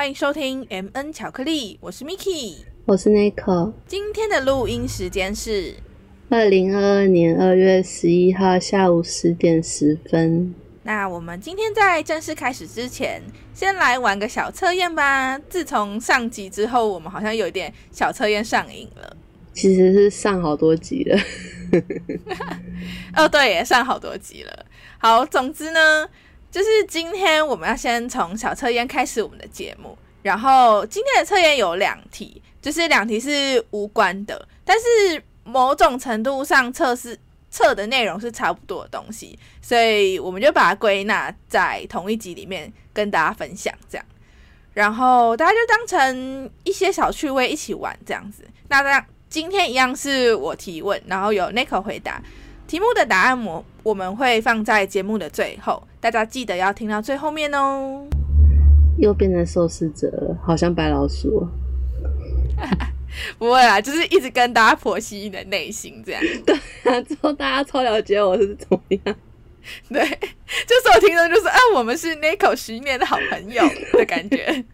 [0.00, 2.54] 欢迎收听 M N 巧克力，我是 Miki，
[2.86, 3.74] 我是 Nico。
[3.86, 5.74] 今天的录音时间是
[6.30, 10.54] 二零二二年二月十一号下午十点十分。
[10.84, 13.22] 那我们今天在正式开始之前，
[13.52, 15.38] 先来玩个小测验吧。
[15.50, 19.14] 自从上集之后，我们好像有一点小测验上瘾了。
[19.52, 21.20] 其实是上好多集了。
[23.16, 24.64] 哦，对，也上好多集了。
[24.96, 26.08] 好，总之呢，
[26.50, 29.96] 就是今天我们要先从小测验开始我们的节目。
[30.22, 37.18] 然后今天的测验有两题，就是两题是无关的，但是某种程度上测试。
[37.52, 44.06] 测的内容是差不多的东西，所以我们就把它归纳在同一集里面跟大家分享，这样，
[44.72, 48.46] 然后大家就当成一些小趣味一起玩这样子。
[48.68, 52.22] 那那今天一样是我提问，然后有 Nico 回答
[52.70, 58.06] 题目的答案，我我们会放在节目的最后，大家记得要听到最后面哦。
[58.96, 61.48] 又变成受试者了，好像白老鼠。
[63.40, 66.22] 不会啊，就是一直跟大家剖析你的内心这样。
[66.46, 66.54] 对
[66.84, 69.16] 啊，之后大家超了解我是怎么样。
[69.88, 74.64] 对，就是我听众就是啊，我们是 Nico 十年的好朋友的感觉。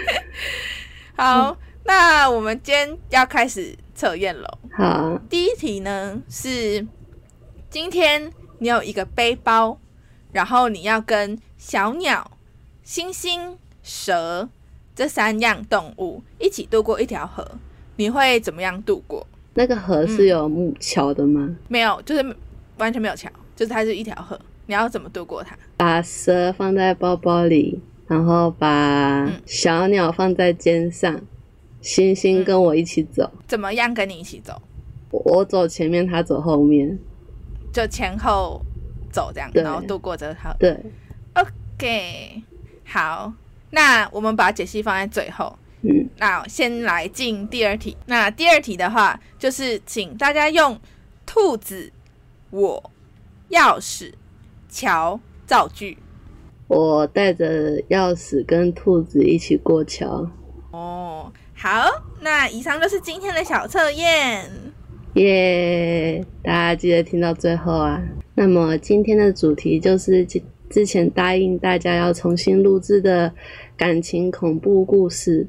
[1.16, 4.58] 好，那我们今天要开始测验了。
[4.72, 6.86] 好，第一题呢是
[7.68, 9.78] 今天你有一个背包，
[10.32, 12.30] 然后你要跟小鸟、
[12.82, 14.48] 星星、蛇。
[14.92, 17.46] 这三样动物一起渡过一条河，
[17.96, 19.26] 你会怎么样渡过？
[19.54, 21.56] 那个河是有木桥的吗？
[21.68, 22.36] 没有，就是
[22.76, 24.38] 完全没有桥，就是它是一条河。
[24.66, 25.56] 你要怎么渡过它？
[25.78, 31.18] 把蛇放在包包里，然后把小鸟放在肩上，
[31.80, 33.30] 星星跟我一起走。
[33.46, 34.60] 怎么样跟你一起走？
[35.10, 36.98] 我走前面，他走后面，
[37.72, 38.60] 就前后
[39.10, 40.54] 走这样，然后度过这条。
[40.58, 40.78] 对
[41.34, 42.42] ，OK，
[42.84, 43.32] 好。
[43.70, 45.56] 那我们把解析放在最后。
[45.82, 47.96] 嗯，那先来进第二题。
[48.06, 50.78] 那第二题的话，就是请大家用
[51.24, 51.90] 兔子、
[52.50, 52.90] 我、
[53.50, 54.12] 钥匙、
[54.68, 55.96] 桥造句。
[56.68, 60.28] 我带着钥匙跟兔子一起过桥。
[60.70, 61.32] 哦，
[61.62, 61.90] 好，
[62.22, 64.50] 那以上就是今天的小测验。
[65.12, 68.02] 耶，大家记得听到最后啊。
[68.34, 70.26] 那么今天的主题就是
[70.70, 73.30] 之前答应大家要重新录制的
[73.76, 75.46] 感情恐怖故事，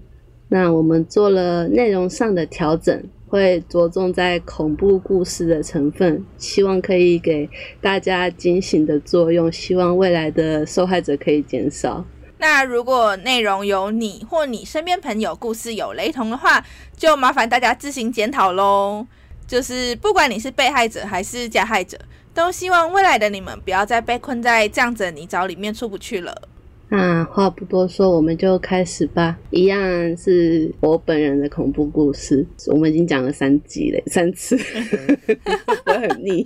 [0.49, 12.05] 那我们做了内容上的调整，会着重在恐怖故事的成分，希望可以给大家警醒的作用，希望未来的受害者可以减少。
[12.41, 16.65] 那如果内容有你或你身边朋友故事有雷同的话，
[16.97, 19.05] 就麻烦大家自行检讨喽。
[19.47, 21.97] 就是不管你是被害者还是加害者。
[22.33, 26.33] 都希望未来的你们不要再被困在这样子的泥沼里面出不去了。
[26.87, 29.37] 那话不多说，我们就开始吧。
[29.49, 29.79] 一样
[30.17, 34.57] 是我本人的恐怖故事，我们已经讲了三集了，三次，
[35.85, 36.43] 我很腻。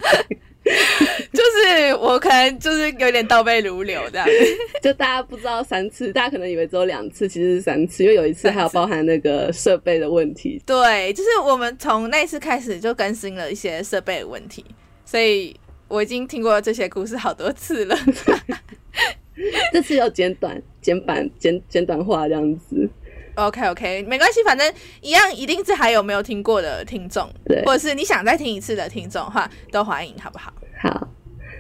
[1.32, 4.28] 就是我可能就是有点倒背如流这样，
[4.82, 10.62] 就大家不知道三次，大家可能以为只有两次，其实是三次，因为有一次还有包含那个设备的问题。
[10.66, 14.66] 对，就是我们从那次开始就更新了一些设备的问题，
[15.06, 15.56] 所以。
[15.88, 17.96] 我已经听过这些故事好多次了，
[19.72, 22.90] 这次要简短、简版、简简短化这样子。
[23.36, 30.54] OK OK，没关系，反正一样，一定是还有没有听过的听众，对，或者是你想再听一次的听众的话，都欢迎，好不好？
[30.82, 31.08] 好，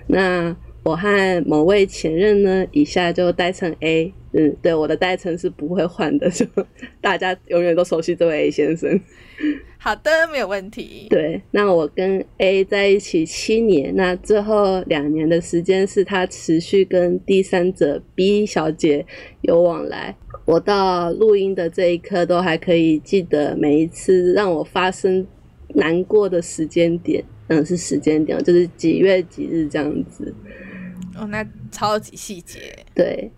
[0.08, 4.14] 那我和某位前任呢，以下就代称 A。
[4.38, 6.46] 嗯，对，我的代称是不会换的，就
[7.00, 9.00] 大家永远都熟悉这位 A 先生。
[9.78, 11.08] 好的，没有问题。
[11.10, 19.06] 对，那我跟 A 在一起七年，那最后两年的时间是他持续跟第三者 B 小姐
[19.42, 20.14] 有往来。
[20.46, 25.26] 我到录音的这一刻，都还可以记得每一次让我发生
[25.70, 27.24] 难过的时间点。
[27.48, 30.34] 嗯，是时间点，就是几月几日这样子。
[31.18, 32.60] 哦，那超级细节。
[32.94, 33.30] 对，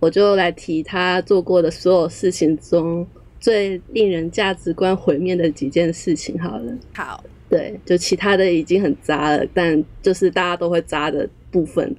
[0.00, 3.06] 我就来提他做过的所有事情中。
[3.38, 11.94] 最令人价值观毁灭的几件事情，好了，好，对，就其他的已经很渣了，但就是大家都会渣的部分，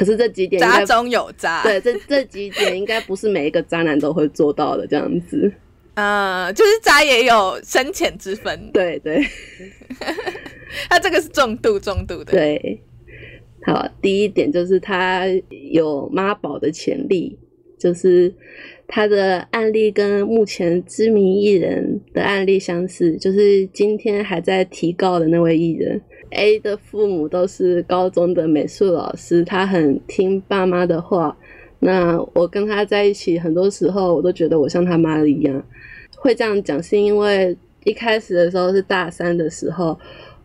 [0.00, 5.52] 可是这几点渣中有渣，对，这这几点应该不是每一个渣男都会做到的，这样子，
[5.92, 9.22] 呃，就是渣也有深浅之分，对对，
[10.88, 12.80] 他这个是重度重度的，对，
[13.66, 15.26] 好，第一点就是他
[15.70, 17.38] 有妈宝的潜力，
[17.78, 18.34] 就是。
[18.92, 31.36] 他的案例跟目前知名艺人的案例相似，就是今天还在提告的那位艺人 A 的父母都是高中的美术老师，他很听爸妈的话，
[31.78, 35.62] 那我跟他在一起，很多时候我都觉得我像他妈一样。
[36.16, 39.98] 会这样讲，是因为一开始的时候是大三的时候，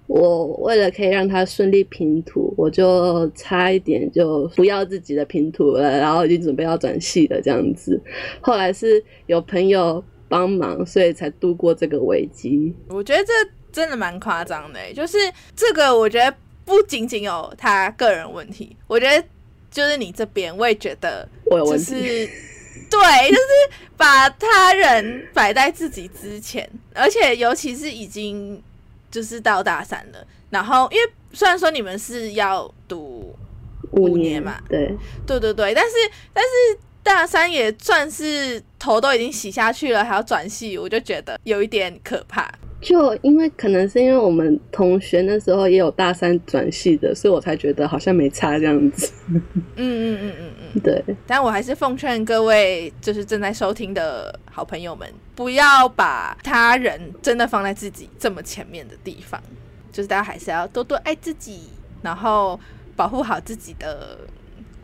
[0.07, 8.01] 我为了可以让他顺利平图，我就差一点就不要自己的平图了，然后已经准备要转系了这样子。
[8.39, 12.73] 后来是有朋友帮忙，所以才度过这个危机。
[12.87, 13.33] 我觉得这
[13.75, 15.17] 真的蛮夸张的，就是
[15.53, 16.33] 这个，我觉得
[16.63, 19.27] 不仅仅有他个人问题，我觉得
[19.69, 22.29] 就是你这边，我也觉得我有问题。
[22.89, 23.43] 对，就是
[23.97, 28.63] 把他人摆在自己之前，而且尤其是已经
[29.11, 33.35] 就是到大三了，然后因为虽然说你们是要读
[33.91, 34.95] 五年嘛，对，
[35.27, 35.91] 对对对，但是
[36.31, 42.49] 但是大三也算是头都已经洗下去了，还要转系，我就觉得有一点可怕。
[42.85, 49.11] 就因为可能是因为我们同学那时候也有大三转系的，所以我才觉得好像没差这样子。
[49.27, 49.41] 嗯
[49.75, 51.03] 嗯嗯嗯嗯， 对。
[51.25, 59.41] 但我还是奉劝各位就是正在收听的好朋友们，不要把他人真的放在自己这么前面的地方，
[59.91, 61.61] 就是大家还是要多多爱自己，
[62.03, 62.59] 然后
[62.95, 64.19] 保护好自己的。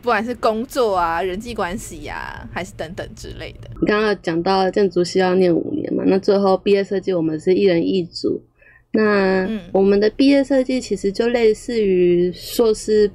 [0.02, 3.70] 不管是工作啊、人际关系呀，还是等等之类的。
[3.80, 6.02] 你刚刚讲到建筑系要念五年嘛？
[6.06, 8.42] 那最后毕业设计我们是一人一组。
[8.90, 13.10] 那我们的毕业设计其实就类似于硕士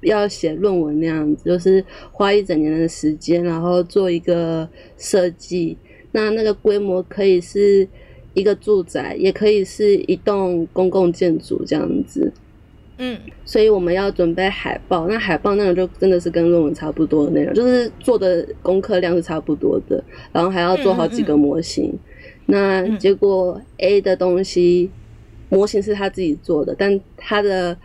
[0.00, 4.68] 要写论文那样子，就是花一整年的时间，然后做一个
[4.98, 5.78] 设计。
[6.10, 7.88] 那那个规模可以是
[8.34, 12.30] 一个住宅，也可以是一栋公共建筑这样子。
[12.98, 20.02] 嗯，所以我们要准备海报，那海报内容就真的是跟论文差不多的内容，就是做的功课量是差不多的，
[20.32, 21.92] 然后还要做好几个模型。
[22.46, 24.90] 那结果 A 的东西
[25.48, 27.76] 模型是他自己做的，但他的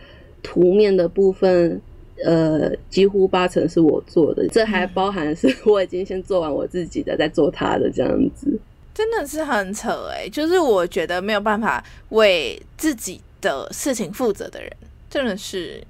[0.42, 1.80] 图面的部分，
[2.24, 8.58] 呃，几乎八成是我做的，这还包含是我已经先做完我自己的，再做他的这样子，
[8.94, 14.70] 真的是很扯哎，就是我觉得没有办法为自己的事情负责的人。
[15.10, 15.82] 真的是，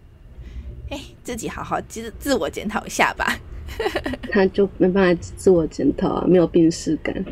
[0.91, 3.39] 哎，自己好好自自我检讨一下吧。
[4.31, 7.25] 他就没办法自我检讨啊，没有病耻感，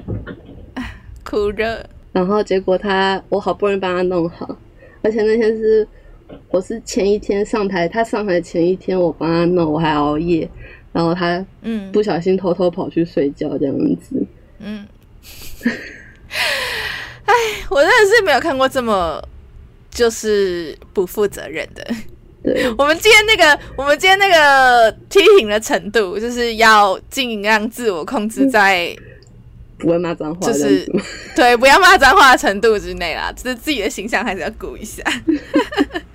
[1.24, 1.88] 哭着。
[2.12, 4.56] 然后结果他，我好不容易帮他弄好，
[5.02, 5.86] 而且那天是
[6.48, 10.48] 我是前一天上台，他上台前一天我帮他弄，我还熬夜，
[10.92, 14.26] 然后他嗯不小心偷偷跑去睡觉这样子。
[14.58, 14.86] 嗯，
[17.24, 17.34] 哎，
[17.70, 19.22] 我真的是没有看过这么。
[19.96, 21.82] 就是不负责任的。
[22.44, 28.94] 对， 我们今天那个，我们今天那个批评的程度，就是要尽量自我控制在
[29.78, 30.86] 不会骂脏话，就是
[31.34, 33.32] 对不要骂脏话的程度之内啦。
[33.32, 35.02] 就是自己的形象还是要顾一下。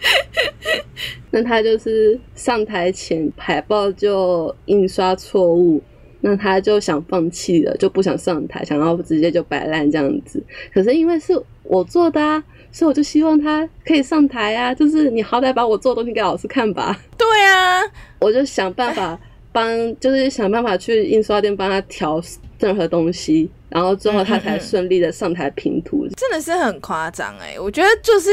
[1.32, 5.82] 那他就是上台前海报就印刷错误，
[6.22, 10.42] 那他就想放弃了，就不想上台，想要直接就摆烂这样子。
[10.74, 11.34] 可是因为是
[11.64, 12.44] 我做的啊。
[12.72, 14.74] 所以我就希望他可以上台啊！
[14.74, 16.98] 就是你好歹把我做的东西给老师看吧。
[17.18, 17.82] 对啊，
[18.20, 19.20] 我就想办法
[19.52, 19.68] 帮，
[20.00, 22.22] 就是想办法去印刷店帮他调
[22.60, 26.08] 任何东西，然后最后他才顺利的上台拼图。
[26.16, 27.60] 真的是很夸张哎！
[27.60, 28.32] 我觉得就是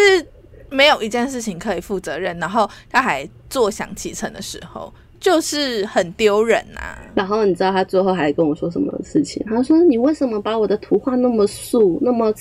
[0.71, 6.97] 没有一件事情可以负责任，然后他还坐享其成的时候，就是很丢人呐。
[7.14, 9.45] 然后你知道他最后还跟我说什么事情？
[9.49, 12.33] 他说：“你为什么把我的图画那么素，那么？”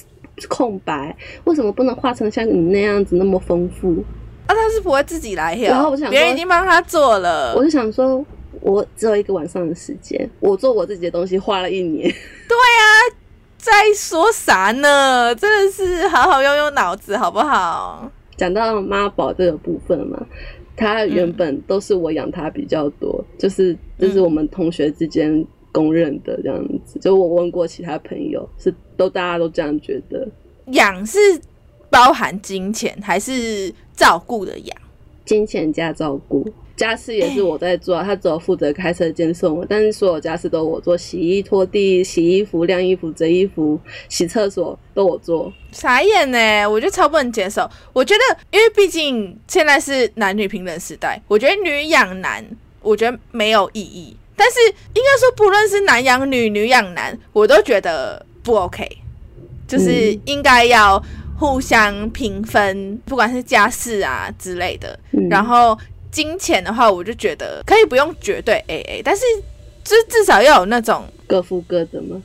[0.48, 1.16] 空白，
[1.46, 4.04] 为什么不能画成像你那样子那么丰富？
[4.46, 7.56] 啊，他是不会自己来，然后我想，别人已经帮他做了。
[7.56, 8.24] 我就想说，
[8.62, 12.04] 我只有一个晚上的时间，我做我自己的东西花了一年。
[12.48, 12.86] 对啊，
[13.58, 15.34] 在说啥呢？
[15.36, 18.12] 真的是好好用用脑子好不好？
[18.36, 20.24] 讲到妈宝这个部分嘛，
[20.76, 25.46] 他原本都是我养他比较多，就是就是我们同学之间。
[25.70, 30.28] 公认的这样子，就我问过其他朋友，是都大家都这样觉得。
[30.72, 31.18] 养是
[31.90, 34.78] 包含金钱还是照顾的养？
[35.24, 43.78] 金钱加照顾，家事也是我在做，他只有负责开车接送我，但是所有家事都我做，洗衣拖地、洗衣服、晾衣服、折衣服、
[44.08, 45.52] 洗厕所都我做。
[45.74, 47.70] 傻眼呢，我觉得超不能接受。
[47.92, 52.46] 我觉得，因为毕竟现在是男女平等时代，我觉得女养男，
[52.82, 54.16] 我觉得没有意义。
[54.38, 54.60] 但是
[54.94, 58.88] 应该说，不论是男养女、女养男，我都觉得不 OK，
[59.68, 61.04] 就是应该要
[61.38, 64.98] 互相平分，不管是家事啊之类的。
[65.30, 65.78] 然后
[66.10, 69.24] 金钱的话，我就觉得可以不用绝对 AA，但是
[69.84, 72.22] 就至少要有那种各付各的吗？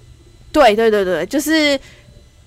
[0.53, 1.77] 对对对对，就是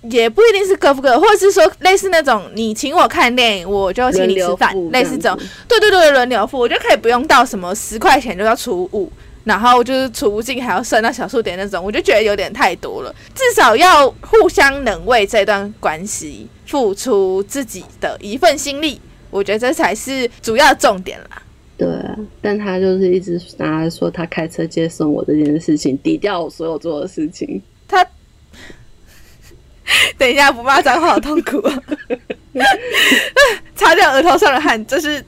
[0.03, 5.37] 也不一定是各付各，或者是说类似那种你请我看电影，我就请你吃饭，类似这种。
[5.67, 9.11] 对对对，轮流付，我觉得可以不用到什么十块钱就要出五。
[9.45, 13.15] 然后就是储物镜还要算到小数点那种，我就觉得有点太多了。
[13.33, 18.99] 至少要互相能为这段关系付出自己的一份心力，
[19.29, 21.41] 我觉得这才是主要重点啦。
[21.77, 27.61] 对啊，但他就是一直拿来说他开车接送我这件事情，抵掉我所有做的事情。
[27.87, 28.05] 他
[30.17, 31.83] 等一下不骂脏话好痛苦啊！
[33.75, 35.23] 擦掉额头上的汗，就是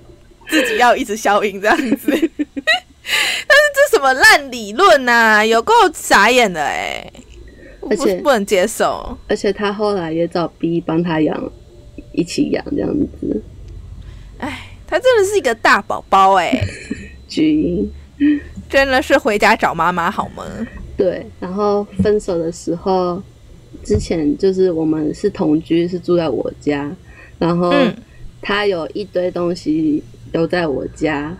[0.47, 2.29] 自己要一直消音这样子。
[3.47, 7.11] 但是这什么烂理论呐、有够傻眼的哎、
[7.79, 9.17] 我不而且不能接受。
[9.27, 11.51] 而且他后来也找 B 帮他养，
[12.11, 13.41] 一起养这样子。
[14.39, 16.51] 哎，他真的是一个大宝宝哎，
[17.27, 17.91] 巨婴
[18.69, 20.43] 真的是回家找妈妈好吗？
[20.97, 23.21] 对，然后分手的时候，
[23.83, 26.91] 之前就是我们是同居，是住在我家，
[27.39, 27.95] 然后嗯
[28.41, 31.35] 他有一堆东西都在我家，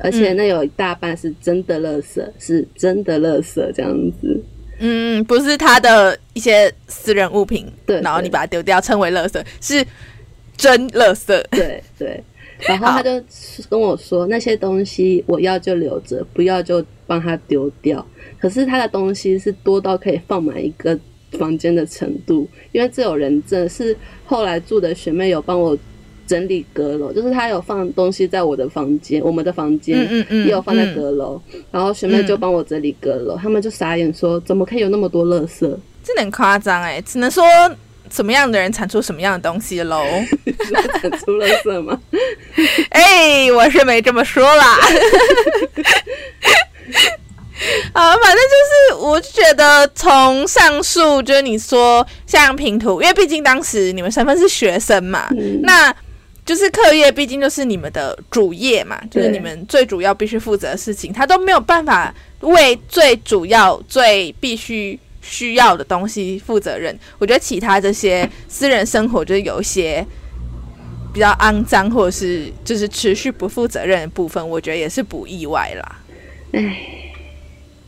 [0.00, 4.42] 而且那有一大半是真的垃圾，是真的垃圾这样子。
[4.78, 9.86] 嗯，不是他的一些私人物品，对然后你把它丢掉，称为垃圾，是
[10.56, 11.26] 真垃圾。
[11.50, 12.22] 对对，
[12.60, 13.10] 然后他就
[13.70, 18.06] 跟我说那些东西我要就留着，不要就帮他丢掉。
[18.38, 20.98] 可是他的东西是多到可以放满一个
[21.32, 25.76] 房间的程度，因为这有人真的是后来住的学妹有帮我
[26.26, 29.98] 整理阁楼，就是他有放东西在我的房间，我们的房间。
[30.00, 31.40] 嗯嗯嗯，也有放在嗯阁楼，
[31.70, 35.60] 然后学妹就帮我整理阁楼，他们就傻眼说：“怎么可以有那么多垃圾？
[36.02, 37.44] 真的很夸张哎，只能说
[38.10, 40.04] 什么样的人产出什么样的东西喽。
[41.00, 42.00] 产出垃圾吗？
[42.90, 44.78] 哎，我是没这么说啦。
[47.92, 55.94] 啊，反正就是，我就觉得从上述就是你说像拼图，因为毕竟当时你们身份是学生嘛，嗯那
[56.46, 66.96] 就是课业毕竟就是你们的主业嘛，就是你们最主要必须负责的事情，他都没有办法为最主要、最必须需要的东西负责任。
[67.18, 70.06] 我觉得其他这些私人生活就是有一些
[71.12, 76.00] 比较肮脏，或者是就是持续不负责任的部分，我觉得也是不意外啦。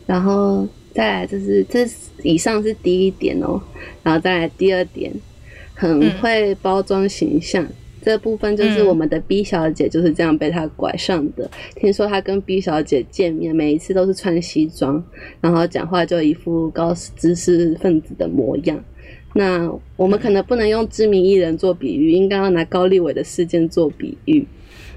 [0.05, 1.88] 然后再来就是这
[2.25, 3.62] 以上是第一点哦，
[4.03, 5.12] 然后再来第二点，
[5.75, 7.65] 很会包装形象。
[8.09, 11.47] 这部分就是嗯我们的 B 小姐就是这样被他拐上的。
[11.77, 15.05] 听说他跟 B 小姐见面，每一次都是穿西装，
[15.43, 18.83] 然后讲话就一副高知识分子的模样。
[19.35, 24.43] 那我们可能不能用知名艺人做比喻，应该要拿高立伟的事件做比喻。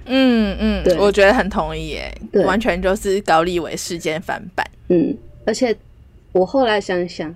[0.05, 4.65] 嗯嗯对，我觉得很同意耶，对完全就是高立伟事件翻版。
[4.87, 5.13] 嗯，
[5.45, 5.75] 而且
[6.31, 7.35] 我后来想想，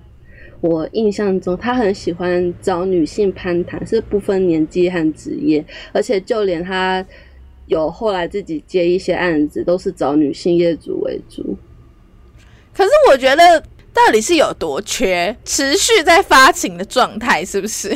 [0.66, 7.06] 我印象中他很喜欢找女性攀谈，是不分年纪和职业，而且就连他
[7.68, 11.56] 有后来自己接一些案子，都是找女性业主为主。
[12.74, 13.60] 可是我觉得
[13.94, 17.90] 到底是有多缺，持续在发情的状态，是不是？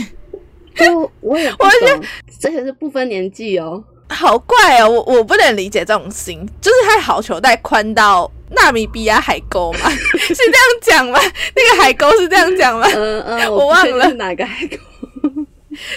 [0.76, 2.08] 就我也不我觉得，
[2.44, 3.84] 而且是不分年纪哦。
[4.08, 9.90] 好怪哦，我我不能理解这种心，就是他好球带宽到纳米比亚海沟吗？
[10.18, 11.20] 是这样讲吗？
[11.56, 12.88] 那个海沟是这样讲吗？
[12.96, 14.78] 嗯嗯， 我忘了哪个海沟。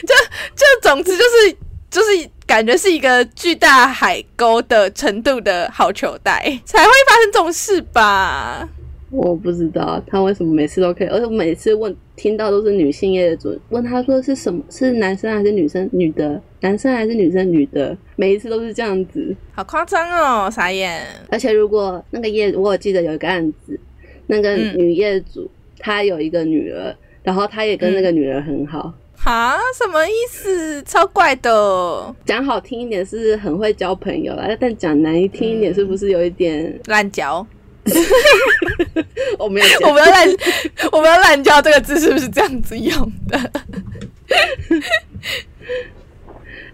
[0.04, 1.56] 就总之就是
[1.90, 8.68] 就是感觉是一个巨大海沟的程度的好球带，才会发生这种事吧？
[9.10, 15.90] 我不知道他为什么每次都可以，而且我每次问听到都是女性业主，问他说是什么是男生还是女生？
[15.92, 17.50] 女的，男生还是女生？
[17.50, 19.34] 女的，每一次都是这样子。
[19.50, 21.04] 好夸张哦，傻眼。
[21.30, 23.76] 而且如果那个业，我有记得有一个案子，
[24.28, 25.50] 那个嗯女业主
[25.80, 28.94] 她有一个女儿，然后她也跟那个女儿很好。
[29.16, 30.80] 哈，什么意思？
[30.84, 36.78] 超怪的，讲好听一点是很会交朋友啦，但讲难听一点是不是有一点？
[36.86, 37.44] 烂交。
[39.38, 40.28] 我没有我讲，们要滥，
[40.92, 43.50] 我不要滥交这个字是不是这样子用的？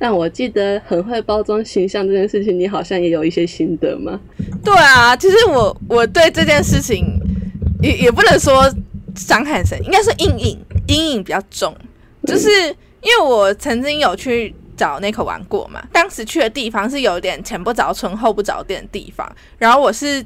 [0.01, 4.21] 但我记得很会包装形象这件事情，你好像也有一些心得嘛？
[4.63, 7.05] 对啊，其实我我对这件事情
[7.83, 8.73] 也也不能说
[9.17, 11.75] 伤害很深，应该是阴影阴影比较重，
[12.27, 12.49] 就是
[13.01, 20.25] 因为我曾经有去找那口玩过嘛，当时去的地方是有点前不着村后不着店的地方，然后我是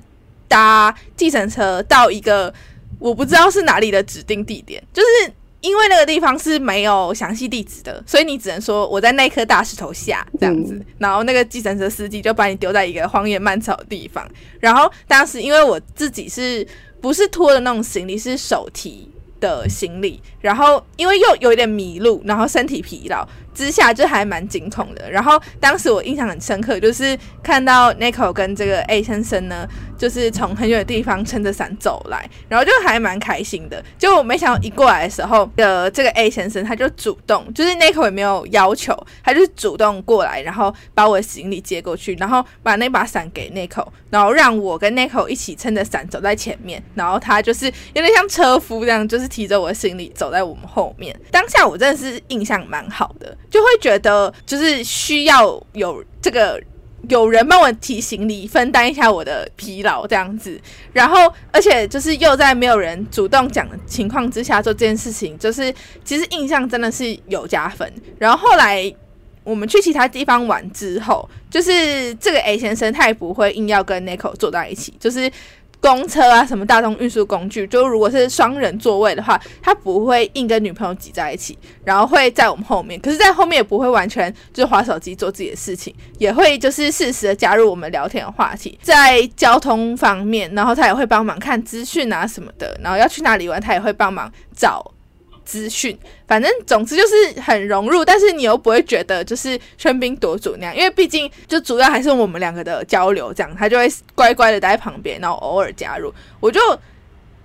[0.53, 2.53] 搭计程车到一个
[2.99, 5.33] 我不知道是哪里的指定地点，就是。
[5.63, 14.29] 因为那个地方是没有详细地址的，所以你只能说我在那颗大石头下这样子，嗯然后那个计程车司机就把你丢在一个荒野漫草的地方。
[14.59, 16.67] 然后当时因为我自己是
[17.01, 25.11] 不是拖的那种行李，是手提的行李，然后因为又有一点迷路，然后身体疲劳，之下就还蛮惊恐的。
[25.11, 29.67] 然后当时我印象很深刻，就是看到 Nico 跟这个 A 先生呢，
[29.99, 33.83] 就是从很远的地方撑着伞走来，然后就还蛮开心的。
[33.99, 51.19] 就我没想到一过来的时候，的这个 A 先生他就主动，就是 Nico 也没有要求，他就主动过来，然后把我的行李接过去，然后把那把伞给 Nico，然后让我跟 Nico 一起撑着伞走在前面，然后他就是有点像车夫这样，就是提着我的行李走在我们后面。
[51.31, 56.59] 当下我真的是印象蛮好的，就会觉得就是需要有这个
[57.09, 60.59] 有人帮我提行李，分担一下我的疲劳这样子。
[60.93, 67.93] 然后，而且就是又在没有人主动讲的情况之下做这件事情，就是其实印象真的是有加分。
[68.19, 68.91] 然后后来
[69.45, 75.31] 我们去其他地方玩之后，就是这个 A 先生他也不会硬要跟 Nico 坐在一起，就是。
[75.83, 83.01] 公车啊，什么大众运输工具，就如果是双人座位的话，他不会硬跟女朋友挤在一起，然后会在我们后面。
[83.01, 88.79] 可是，在后面也不会完全就是划手机做自己的事情，也会就是适时的加入我们聊天的话题。
[88.81, 94.92] 在交通方面，然后他也会帮忙看资讯啊什么的，然后要去哪里玩，他也会帮忙找。
[95.45, 95.97] 资讯，
[96.27, 106.13] 反正总之就是很融入，但是你又不会觉得就是喧宾夺主那样，因为毕竟就主要还是我们两个的交流，这样他就会乖乖的待在旁边，然后偶尔加入。
[106.41, 106.61] 我就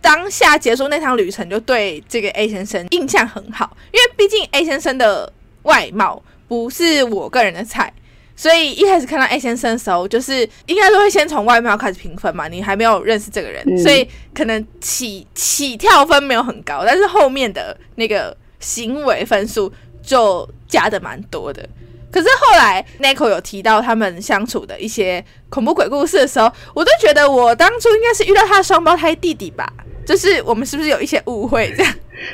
[0.02, 5.32] 当下结束那趟旅程，就对这个 A 先生印象很好，因为毕竟 A 先生的
[5.64, 7.92] 外貌不是我个人的菜。
[8.38, 21.68] 所以一开始看到 A 先生的时候，就是应该都会先从外貌开始评分嘛，你还没有认识这个人，所以可能起起跳分没有很高，但是后面的那个行为分数就加的蛮多的。
[22.12, 29.68] 可是后来 Nico 有提到他们相处的一些恐怖鬼故事的时候，我都觉得我当初应该是遇到他的双胞胎弟弟吧，
[30.06, 31.94] 就是我们是不是有一些误会这样？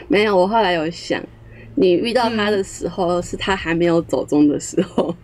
[0.10, 1.22] 没有，我后来有想，
[1.76, 5.16] 你遇到他的时候是他还没有走中的时候。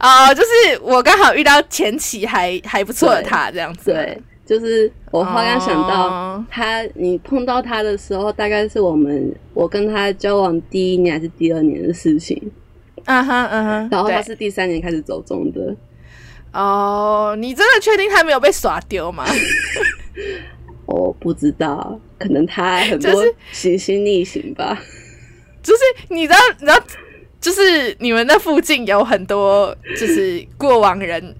[0.00, 3.92] 哦， 就是我刚好遇到前期还还不错的他这样子。
[3.92, 12.40] 对，就是我刚刚想到他，你碰到他的时候，大概是我们我跟他交往第一年还是第二年的事情。
[13.04, 15.74] 嗯哼嗯哼，然后他是第三年开始走中的。
[16.52, 19.24] 哦，你真的确定他没有被耍丢吗？
[20.86, 24.78] 我不知道，可能他很多行星逆行吧。
[25.62, 26.82] 就是你知道，你知道。
[27.40, 31.34] 就是你们那附近有很多，就是过往人，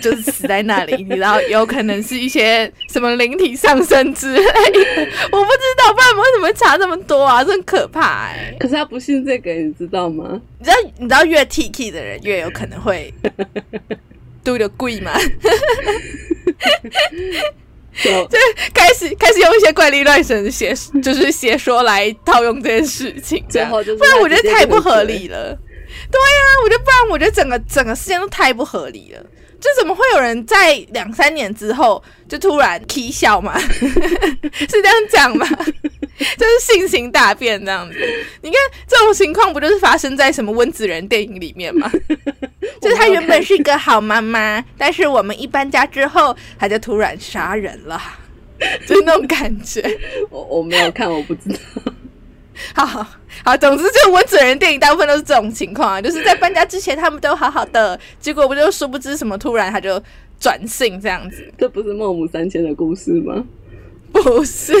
[0.00, 4.50] 就是死在那里，你知道，有可能是一些什么灵体上升之类的，
[5.30, 7.44] 我不知道，不然为什么查这么多啊？
[7.44, 8.54] 真可怕哎！
[8.58, 10.40] 可是他不信这个，你知道吗？
[10.58, 13.12] 你知道，你知道越 T K 的人越有可能会
[14.42, 15.12] do the 贵吗？
[18.02, 18.38] 就
[18.72, 25.56] 开始开始用一些怪力乱神的邪，就是邪说来套用这件事情，这样，不然我觉得太不合理了。
[26.10, 29.22] 对呀，我觉得不然，我觉得整个整个事件都太不合理了。
[29.60, 33.58] 就怎么会有人在两三年之后就突然啼笑嘛？
[33.60, 35.46] 是这样讲吗？
[36.36, 37.96] 就是性情大变这样子。
[38.42, 41.90] 你看这种情况不就是发生在什么温子仁电影里面吗？
[42.80, 48.00] 就是她原本是一个好妈妈，但是我们一搬家之后，她就突然杀人了，
[48.86, 49.82] 就是那种感觉。
[50.28, 51.92] 我我没有看，我不知道。
[52.74, 53.06] 好好
[53.42, 60.02] 好，总之这个温子仁电影大部分都是这种情况啊，就是在搬家之前他们都好好的，结果不就殊不知什么突然他就
[60.38, 61.50] 转性这样子。
[61.56, 63.42] 这不是孟母三迁的故事吗？
[64.12, 64.74] 不是。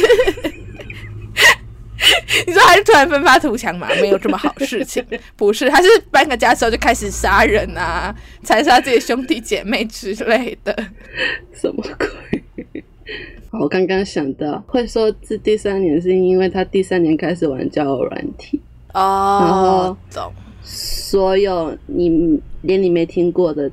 [2.46, 3.88] 你说他是突然奋发图强嘛？
[4.00, 5.04] 没有这么好事情，
[5.36, 5.68] 不是？
[5.68, 10.74] 他是搬个家之后就开始杀人啊，残杀自己兄弟姐妹之类的，
[11.52, 12.84] 什么鬼？
[13.50, 18.60] 我刚刚想到会说是第三年，是因为他第三年开始玩交友软体
[18.94, 20.32] 哦，然后
[20.62, 23.70] 所有你连你没听过的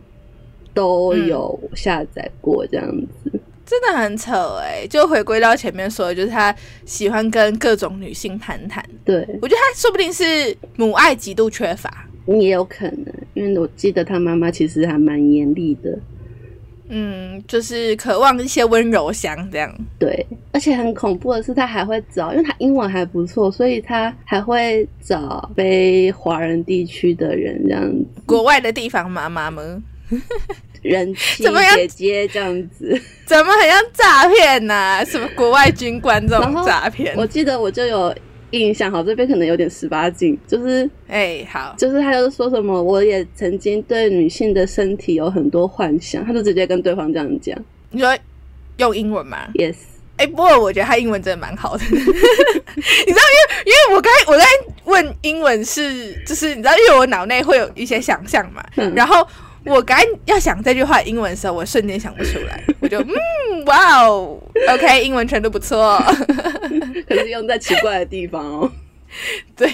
[0.74, 2.88] 都有下载过，这样
[3.24, 3.27] 子。
[3.68, 4.32] 真的很扯
[4.64, 4.88] 哎！
[4.88, 8.82] 就回归到前面说的，就是他喜欢跟各种女性谈谈。
[9.04, 16.00] 对，我觉得他说不定是母爱极度缺乏，也有可能，因为我记得他妈妈其实还蛮严厉的。
[16.88, 19.70] 嗯，就是渴望一些温柔乡这样。
[20.00, 29.84] 对，而且很恐怖的是，他还会找，因为他英文还不错，所以他还会找非华人地区的人这样子，国外的地方妈妈们。
[30.82, 35.04] 人气姐姐这样子，怎么很像诈骗呢？
[35.06, 37.14] 什么国外军官这种诈骗？
[37.18, 38.16] 我记得我就有
[38.52, 47.58] 印象，好这边可能有点十八禁，就是哎好，就是他就是说什么，我也曾经对女性的身体有很多幻想，他就直接跟对方这样讲。
[47.92, 48.18] 你说
[48.78, 49.76] 用英文吗？Yes。
[50.18, 54.44] 哎，不过我觉得他英文真的蛮好的， 你知道，因为因为我刚我在
[54.86, 59.28] 问英文是，就是你知道，因为我脑内会有一些想象嘛，嗯然后
[59.68, 65.98] 我刚要想这句话英文的时候，我瞬间想不出来，我就嗯，哇哦，OK，英文程度不错，
[67.08, 68.72] 可是用在奇怪的地方哦。
[69.56, 69.72] 对，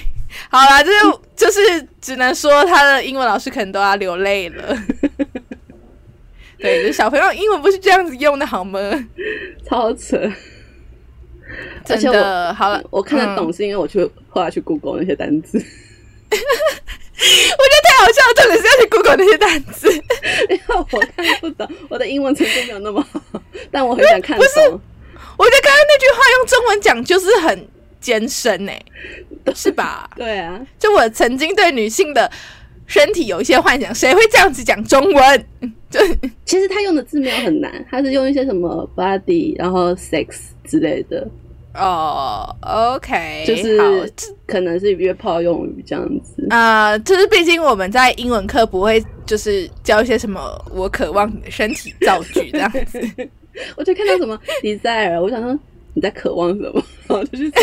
[0.50, 1.00] 好啦，就是
[1.36, 4.78] 就是只能说他的英文老师可能都要流泪了。
[6.60, 8.80] 对，就是小朋友英文不是这样子用的好吗？
[9.68, 10.18] 超扯。
[11.84, 15.62] 真的，好了，我看得懂嗯是因为我去后来去 Google 那些单词，
[17.70, 19.92] 得太好笑了，重点是要去 Google 那些单词。
[20.50, 24.46] 因为我看不懂，我的英文程度没有那么好，但我很想看懂。
[25.36, 27.68] 我觉得刚刚那句话用中文讲就是很
[28.00, 28.86] 艰深哎、
[29.56, 30.10] 是吧？
[30.16, 32.30] 对啊，就我曾经对女性的
[32.86, 35.46] 身体有一些幻想，谁会这样子讲中文？
[35.90, 36.00] 就
[36.46, 40.28] 其实他用的字没有很难，他是用一些什么 body，然后 sex
[40.66, 41.28] 之类的，
[41.76, 43.86] 哦，OK，就是好
[44.46, 46.46] 可能是约炮用语这样子。
[46.50, 50.40] 啊、就是毕竟我们在英文课不会就是教一些什么
[50.72, 53.02] 我渴望你的身体造句这样子。
[53.76, 55.58] 我就看到什么 desire，我想说
[55.94, 57.60] 你在渴望什么，然 后就去查。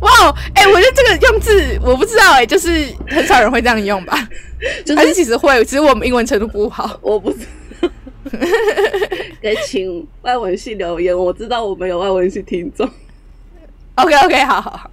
[0.00, 4.28] 哇哦，哎、我觉得这个用字我不知道哎、就是很少人会这样用吧？
[4.84, 6.98] 就是其实会，其实我们英文程度不好。
[7.02, 7.38] 我不知
[8.28, 8.38] 道，
[9.40, 12.88] 给请外文系留言，我知道我们有外文系听众。
[13.94, 14.90] OK OK，好好好，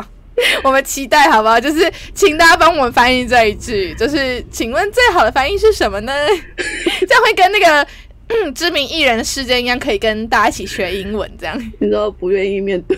[0.63, 1.59] 我们期待好不好？
[1.59, 6.11] 就是请大家帮我们翻译这一句，就是请问最好的翻译是什么呢？
[7.07, 7.87] 这样会跟那个、
[8.27, 12.97] 嗯、知名艺人的事件一样，可以跟大家一起学英文，这样你说不愿意面对，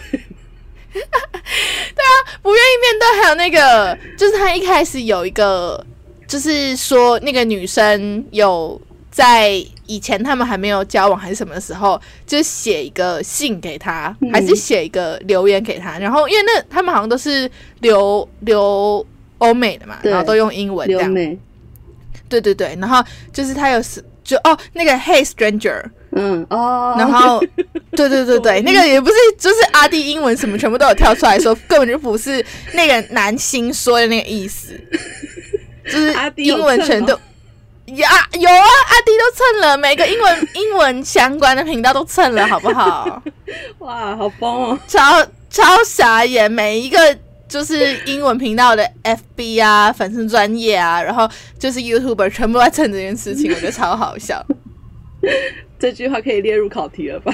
[0.94, 3.22] 对啊不愿意面对。
[3.22, 5.86] 还有那个，就是他一开始有一个，
[6.28, 8.80] 就是说那个女生有。
[9.10, 14.32] 在以前他们还没有交往还是什么的时候，就写一个信给他，嗯。
[14.32, 15.98] 还是写一个留言给他。
[15.98, 19.06] 然后因为那他们好像都是留留
[19.40, 21.14] 欧美的嘛，然后都用英文这样。
[22.30, 27.40] 对对对，然后就是他有是就哦那个 Hey Stranger，嗯哦，然后
[27.96, 34.78] 对对对对，那个也不是就是阿弟英文什么全部都有跳出来说，根本就不是那个男星说的那个意思，
[35.86, 37.18] 就是 英文程度
[37.96, 43.22] 呀，有啊，阿弟都蹭了，每个英文 英文相关的频道都蹭了，好不好？
[43.80, 44.80] 哇，好疯哦！
[44.88, 54.46] 超超傻眼，每一个就是英文频道的 FB 啊、粉丝专业啊，然后就是 YouTuber 全部都在蹭这件事情，我觉得超好笑。
[55.80, 57.34] 这句话可以列入考题了吧？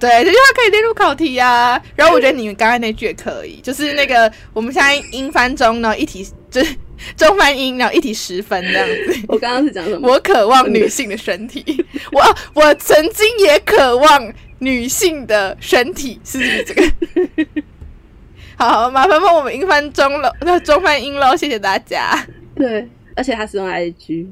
[0.00, 1.80] 对，这句话可以列入考题啊。
[1.94, 6.74] 然后我觉得你们刚才那句也可以，就是那个我们现在英翻中呢，一题就是
[7.16, 9.20] 中翻英，然后一题十分这样子。
[9.28, 10.08] 我刚刚是讲什么？
[10.08, 11.64] 我渴望女性的身体，
[12.12, 12.22] 我
[12.54, 17.52] 我曾经也渴望女性的身体，是不是这个？
[18.56, 22.26] 好好，麻烦帮我们英翻中了，那中翻英喽，谢谢大家。
[22.54, 22.86] 对，
[23.16, 24.26] 而且他是用 IG，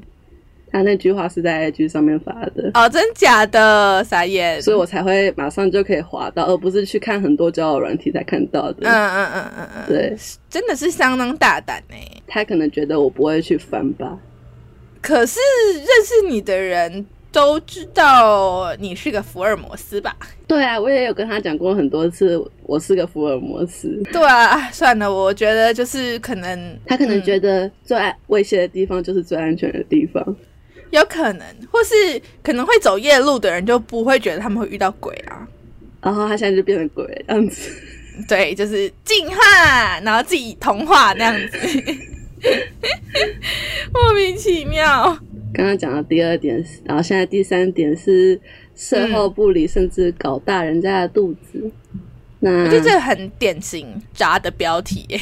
[0.71, 4.61] 他那句话是在 IG 上面发的，哦，真假的，傻眼。
[4.61, 8.87] 所以我才会马上就可以滑到，而不是去看很多交友软体才看到的。
[8.87, 10.15] 嗯嗯嗯嗯嗯，对，
[10.49, 11.95] 真的是相当大胆呢。
[12.27, 14.17] 他可能觉得我不会去翻吧。
[15.01, 15.39] 可是
[15.75, 20.15] 认识你的人都知道你是个福尔摩斯吧？
[20.45, 24.01] 对啊，我也有跟他讲过很多次，我是个福尔摩斯。
[24.11, 30.35] 对啊，哎算了，我觉得就是可能他可能嗯觉得最安危险的地方就是最安全的地方。
[30.91, 35.47] 有可能，或是可能会走夜路的人就不会觉得他们会遇到鬼啊。
[36.01, 37.71] 然后他现在就变成鬼这样子。
[38.27, 41.57] 对，就是进化，然后自己同化那样子，
[43.93, 45.17] 莫名其妙。
[45.53, 48.39] 刚刚讲到第二点是，然后现在第三点是
[48.75, 51.71] 事后不理，甚至搞大人家的肚子。
[52.39, 55.19] 那我觉得这很典型渣的标题耶。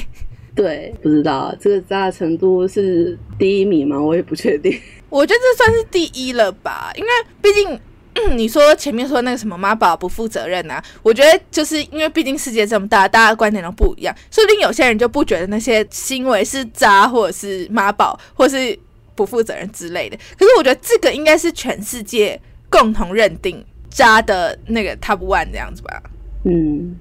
[0.58, 3.98] 对，不知道这个渣的程度是第一名吗？
[3.98, 4.78] 我也不确定。
[5.10, 7.10] 我觉得这算是第一了吧，因为
[7.42, 7.80] 毕竟。
[8.20, 18.76] 嗯你说前面说那个什么妈宝不负责任啊，我觉得就是因为毕竟世界这么大，大家的观点都不一样，说不定有些人就不觉得那些行为是渣，或者是妈宝，或是
[19.14, 20.18] 不负责任之类的。
[20.36, 22.42] 可是我觉得这个应该是全世界
[22.72, 26.02] 共同认定渣的那个 top one 这样子吧。
[26.44, 26.96] 嗯，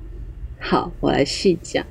[0.61, 1.83] 好，我来细讲。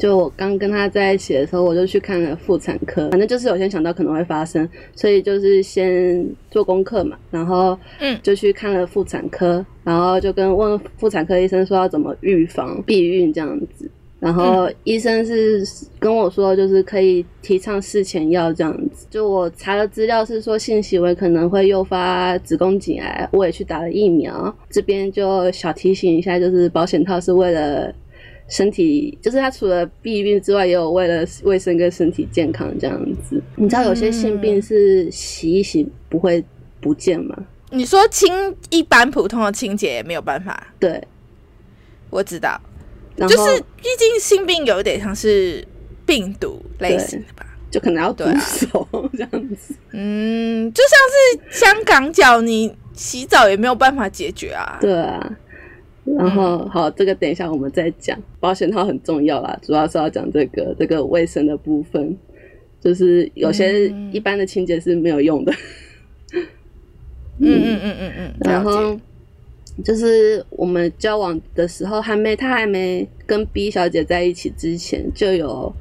[0.00, 13.90] 好，就我刚跟他在一起的时候，我就去看了妇产科，反正就是有先想到可能会发生，所以就是先做功课嘛，然后嗯就去看了妇产科，然后就跟问妇产科医生说要怎么预防避孕这样子。
[14.18, 15.62] 然后医生是
[15.98, 19.06] 跟我说，就是可以提倡事前药这样子。
[19.08, 24.54] 就我查的资料是说，性行为可能会诱发子宫颈癌，我也去打了疫苗。
[24.68, 27.90] 这边就小提醒一下，就是保险套是为了
[28.50, 33.40] 身体，就是他除了避孕之外，也有为了卫生跟身体健康这样子。
[33.56, 36.44] 你知道有些性病是洗一洗不会
[36.80, 37.36] 不见吗？
[37.70, 41.00] 你说清一般普通的清洁也没有办法，对，
[42.10, 42.60] 我知道，
[43.16, 45.64] 就是毕竟性病有一点像是
[46.04, 47.46] 病毒类型的吧。
[47.70, 49.72] 就可能要毒对啊手 这样子。
[49.92, 50.98] 嗯，就像
[51.52, 54.76] 是香港脚，你洗澡也没有办法解决啊。
[54.80, 55.38] 对啊，
[56.18, 58.18] 然后、好，这个等一下我们再讲。
[58.40, 62.16] 保险套很重要啦，主要是要讲这个这个卫生的部分，
[62.80, 65.52] 就是有些嗯一般的清洁是没有用的。
[66.32, 66.38] 嗯
[67.38, 68.98] 嗯嗯嗯嗯， 然后
[69.84, 75.72] 就是我们交往的时候，还没他还没跟 B 小姐在一起之前，就有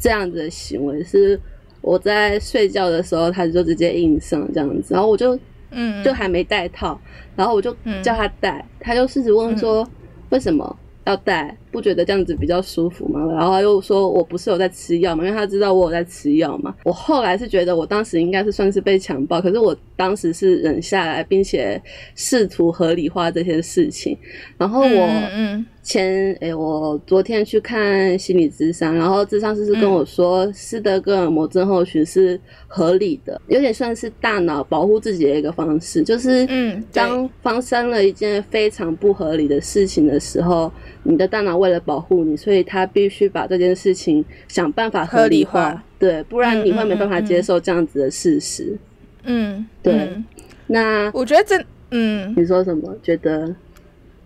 [0.00, 1.40] 这样子的行为，是
[1.80, 5.38] 我在睡觉的时候，他就直接硬上这样子，然后我就
[5.70, 7.00] 嗯就还没戴套，
[7.34, 9.88] 然后我就嗯叫他戴，他就试着问说
[10.30, 13.20] 为什么要戴，不觉得这样子比较舒服吗？
[13.32, 16.74] 然后他又说我不是有在吃药嘛，因为他知道我有在吃药嘛。
[16.84, 21.80] 我后来是觉得我当时应该是算是被强暴，可是我当时是忍下来，并且
[22.14, 24.16] 试图合理化这些事情。
[24.56, 40.70] 然后我嗯嗯前诶、我昨天去看心理咨商，然后咨商师是跟我说，斯德哥尔摩症候群是合理的，有点算是大脑保护自己的一个方式，就是嗯，当发生了一件非常不合理的事情的时候，
[41.02, 48.78] 你的大脑为了保护你，所以他必须把这件事情想办法合理化，对，不然你会没办法接受这样子的事实。
[49.24, 50.24] 嗯对嗯
[50.66, 52.94] 那我觉得这嗯，你说什么？
[53.02, 53.54] 觉得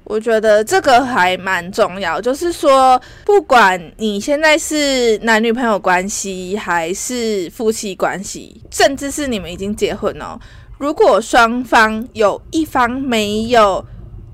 [0.05, 10.39] 我觉得这个还蛮重要，就是说，不管你现在是男女朋友关系，还是夫妻关系，甚至是你们已经结婚哦，
[10.79, 13.85] 如果双方有一方没有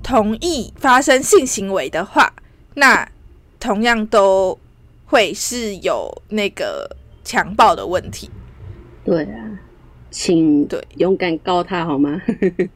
[0.01, 2.33] 同意发生性行为的话，
[2.79, 3.07] 那
[3.59, 4.57] 同样都
[5.05, 6.89] 会是有那个
[7.23, 8.29] 强暴的问题。
[9.03, 9.59] 对啊，
[10.09, 12.19] 请对勇敢告他好吗？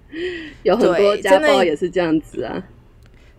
[0.63, 2.61] 有很多家暴也是这样子啊。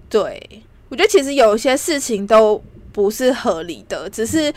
[0.08, 4.52] 对，我觉得其实有些事情都不是合理的，只是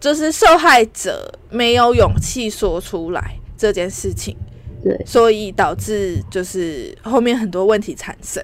[0.00, 4.36] 就是受害者没有勇气说出来这件事情，
[4.82, 8.42] 对所以导致就是后面很多问题产生。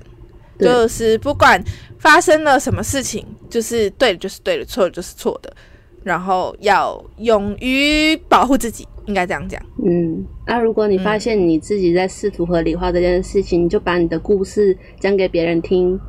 [0.58, 1.58] 就是不管
[2.00, 5.54] 发生了什么事情，就是对的就是对的，错的就是错的，
[6.02, 9.62] 然后要勇于保护自己，应该这样讲。
[9.84, 16.00] 嗯，那、如果你发现你自己在试图合理化这件事情，你就把你的故事讲给别人听，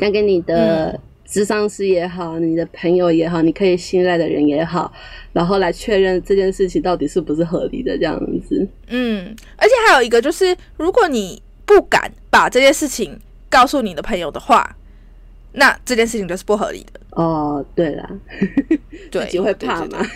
[0.00, 4.92] 讲给你的智商师也好，你的朋友也好，你可以信赖的人也好，
[5.32, 8.68] 然后来确认这件事情到底是不是合理的这样子。
[8.88, 13.16] 嗯，而且还有一个就是，如果你不敢把这件事情
[13.48, 14.76] 告诉你的朋友的话，
[15.52, 17.00] 那这件事情就是不合理的。
[17.10, 18.08] 哦，对啦，
[19.10, 20.06] 对， 自己会怕对嘛？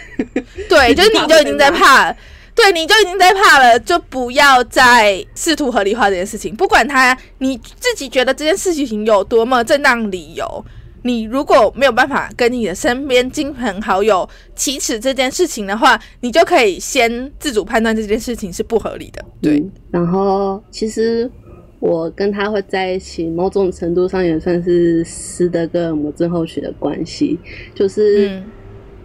[0.69, 2.17] 对， 就是你就已经在怕了，
[2.55, 6.57] 对，你就已经在怕了，就不要再试图合理化这件事情。
[6.57, 10.65] 不管他你自己觉得这件事情有多么正当理由，
[11.03, 19.23] 你如果没有办法跟你的身边亲朋好友启齿这件事情的话，你就可以先自主判断这件事情是不合理的。
[19.43, 21.31] 对，嗯然后其实
[21.79, 27.39] 我跟他会在一起，某种程度上也算是斯德哥尔摩症候群的关系，
[27.75, 28.29] 就是。
[28.29, 28.45] 嗯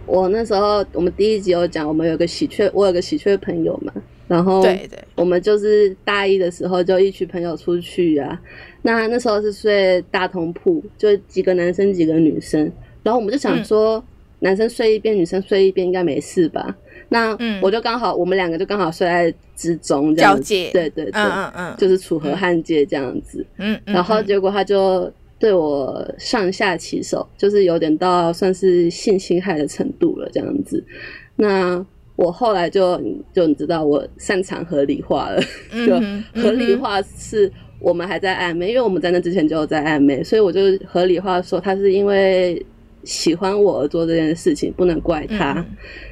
[0.04, 3.92] 我那时候我们第一集有讲，我们有个喜鹊，我有个喜鹊朋友嘛，
[4.26, 8.38] 然后对对，我们就是大一的时候就一群朋友出去啊，
[8.82, 12.70] 那那时候是睡大通铺，就几个男生几个女生，
[13.04, 13.64] 然后我们就想嗯。
[13.64, 14.04] 说，
[14.40, 16.76] 男生睡一边，女生睡一边应该没事吧？
[17.12, 17.60] 那嗯。
[17.62, 20.40] 我就刚好，我们两个就刚好睡在之中，这样子。
[20.40, 20.70] 交界。
[20.72, 23.46] 对对对，嗯嗯嗯，就是楚河汉界这样子。
[23.58, 30.82] 嗯，嗯然后嗯结果他就对我上下其手，就是有点到算是性侵害的程度了这样子。
[31.36, 31.84] 那
[32.16, 33.00] 我后来就
[33.32, 35.40] 就你知道，我擅长合理化了，
[35.86, 42.64] 就合理化是我们还在暧昧，因为我们在那之前就有在暧昧，所以我就合理化说他是因为
[43.02, 45.54] 喜欢我而做这件事情，不能怪他。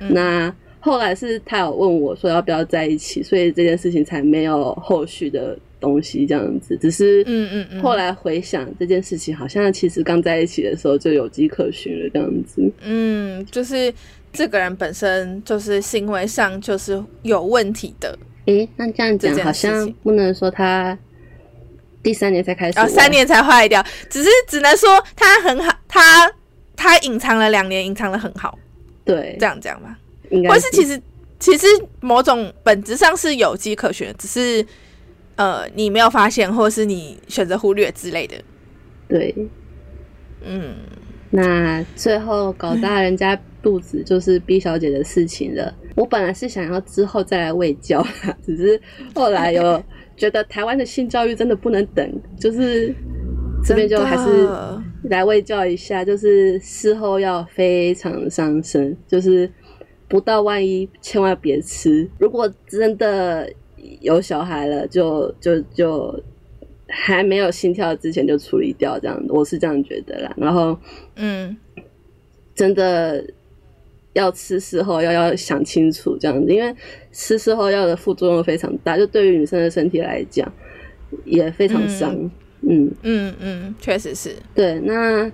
[0.01, 0.15] 嗯嗯。
[0.15, 6.77] 那后来是他有问我说要不要在一起，所以这件事情才没有后续的东西这样子。
[6.79, 7.83] 只是嗯嗯嗯。
[7.83, 12.73] 后来回想这件事情，好像其实刚在一起的时候就有迹可循了这样子。
[12.83, 13.93] 嗯，就是
[14.33, 20.97] 这个人本身就是行为上就是有问题的，诶、那这样讲好像不能说他
[22.03, 26.33] 第三年才开始哦，三年才坏掉，只是只能说他很好，他
[26.75, 28.59] 他隐藏了两年，隐藏的很好，
[29.05, 29.37] 对。
[29.39, 29.99] 这，样讲吧，
[30.31, 31.01] 应该或是其实
[31.39, 31.67] 其实
[32.01, 34.65] 某种本质上是有机可循，只是
[35.37, 38.37] 呃你没有发现，或是你选择忽略之类的，
[39.09, 39.35] 对，
[40.45, 40.75] 嗯，
[41.31, 45.75] 那最后搞大人家肚子就是 B 小姐的事情了。
[45.97, 48.07] 我本来是想要之后再来喂教，
[48.45, 48.81] 只是
[49.15, 49.83] 后来有
[50.17, 52.95] 觉得台湾的性教育真的不能等，就是
[53.65, 54.49] 这边就还是
[55.05, 59.51] 来喂教一下，就是事后要非常伤身，就是
[60.11, 62.07] 不到万一千万别吃。
[62.19, 63.51] 如果真的
[64.03, 66.23] 有小孩了，就就就。
[66.93, 70.35] 还没有心跳之前就处理掉，这样我是这样觉得啦。
[70.37, 70.77] 然后，
[71.15, 71.57] 嗯，
[72.53, 73.25] 真的
[74.13, 76.75] 要吃事后要要想清楚这样子，因为
[77.13, 80.53] 吃事后药的副作用非常大，就对于女生的身体来讲
[81.25, 82.13] 也非常伤。
[82.63, 84.35] 嗯嗯嗯，确实是。
[84.53, 85.31] 对，那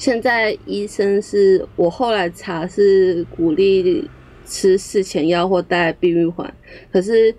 [0.00, 4.08] 现在医生是我后来查是鼓励
[4.46, 6.52] 吃事前药或带避孕环，
[6.90, 7.32] 可是。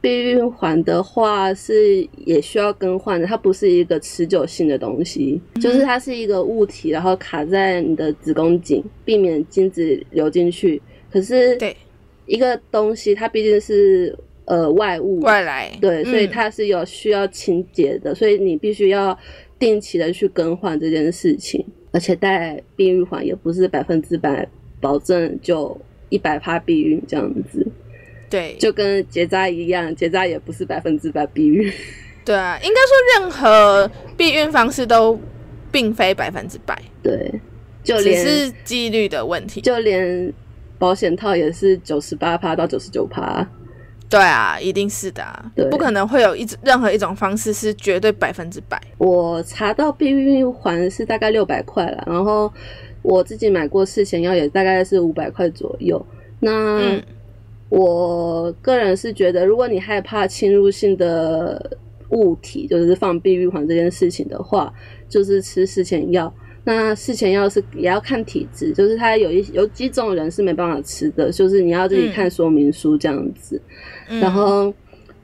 [0.00, 10.82] 避孕环的话是也需要更换的，它不是一个持久性的东西，就是它是一个物体，然后卡在你的子宫颈，避免精子流进去。
[11.08, 11.76] 可是，对
[12.26, 14.12] 一个东西，它毕竟是
[14.46, 19.16] 呃外物外来，对，所以它是有需要清洁的，所以你必须要
[19.62, 21.64] 定期的去更换这件事情。
[21.92, 24.48] 而且戴避孕环也不是百分之百
[24.80, 27.64] 保证就一百趴避孕这样子。
[28.28, 31.70] 对，就跟结扎一样，结扎也不是百分之百避孕。
[32.24, 35.20] 对啊，应该说任何避孕方式都
[35.70, 36.76] 并非百分之百。
[37.02, 37.30] 对，
[37.84, 39.60] 就连是几率的问题。
[39.60, 40.32] 就连
[40.78, 43.46] 保险套也是九十八趴到九十九趴。
[44.12, 45.24] 对啊，一定是的，
[45.70, 48.78] 不可能会有一任何一种方式是绝对百分之百。
[48.98, 52.52] 我查到避孕环是大概六百块了，然后
[53.00, 56.04] 我自己买过事前药也大概是五百块左右。
[56.40, 57.02] 那
[57.70, 61.78] 我个人是觉得，如果你害怕侵入性的
[62.10, 64.70] 物体，就是放避孕环这件事情的话，
[65.08, 66.30] 就是吃事前药。
[66.64, 73.60] 那事前药是也要看体质，就是它有一有几种人是没办法吃的，就是你要自己看说明书这样子。
[74.08, 74.72] 然后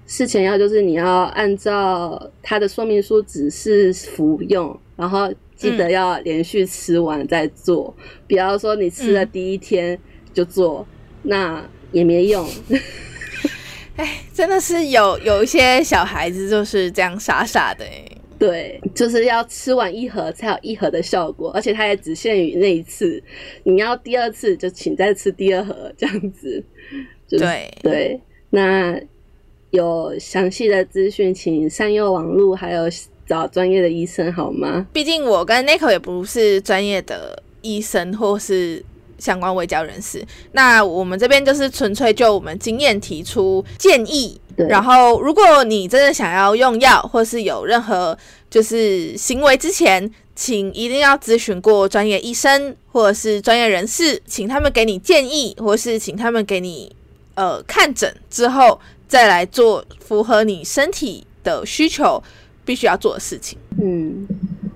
[0.07, 7.95] 事前要就是你要按照它的说明书指示服用，然后记得要连续吃完再做，
[8.27, 9.99] 比方说你吃了第一天
[10.33, 10.87] 就做，
[11.23, 11.65] 那。
[11.91, 12.47] 也没用，
[13.97, 18.05] 哎，真的是有有一些小孩子就是这样傻傻的哎，
[18.39, 23.23] 对，就是要吃完一盒才有一盒的效果，而且它也只限于那一次，
[23.63, 26.63] 你要第二次就请再吃第二盒这样子，
[27.31, 27.73] 对。
[27.83, 29.01] 对，那
[29.71, 32.85] 有详细的资讯，请善用网络，还有
[33.27, 34.87] 找专业的医生好吗？
[34.93, 38.85] 毕竟我跟 Nico 也不是专业的医生，或是。
[39.21, 44.41] 相关卫教人士，那我们这边就是纯粹就我们经验提出建议。
[44.55, 48.17] 然后，如果你真的想要用药，或是有任何
[48.49, 56.95] 就是行为之前，请一定要咨询过专业医生或者是专业人士，请他们给你建议，或是请他们给你
[57.39, 62.23] 呃看诊之后，再来做符合你身体的需求
[62.65, 63.57] 必须要做的事情。
[63.81, 64.27] 嗯，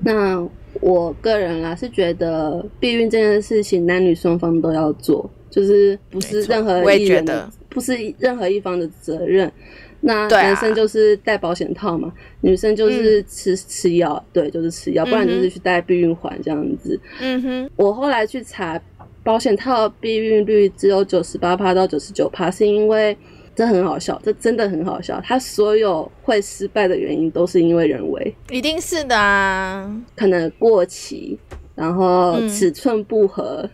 [0.05, 0.48] 那。
[0.81, 9.53] 我个人啦是觉得避孕这件事情男女双方都要做，就是不是任何一人的，不是任何一方的责任。
[10.01, 16.98] 那男生就是戴保险套嘛，女生就是吃吃药，对，就是吃药，不然就是去戴避孕环这样子。
[17.20, 18.81] 嗯哼，我后来去查
[19.22, 23.16] 保险套避孕率只有九十八趴到九十九趴，是因为。
[23.54, 25.20] 这很好笑，这真的很好笑。
[25.22, 29.94] 它所有会失败的原因都是因为人为，一定是的啊。
[30.16, 31.38] 可能过期，
[31.74, 33.68] 然后尺寸不合，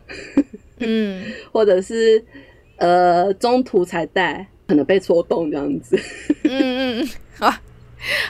[0.81, 2.21] 嗯， 或者是
[2.79, 5.97] 呃中途才戴，可能被戳动这样子。
[6.43, 7.09] 嗯嗯，
[7.39, 7.49] 好，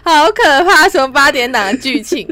[0.02, 0.86] 好可怕！
[0.86, 2.28] 什么八点档的剧情？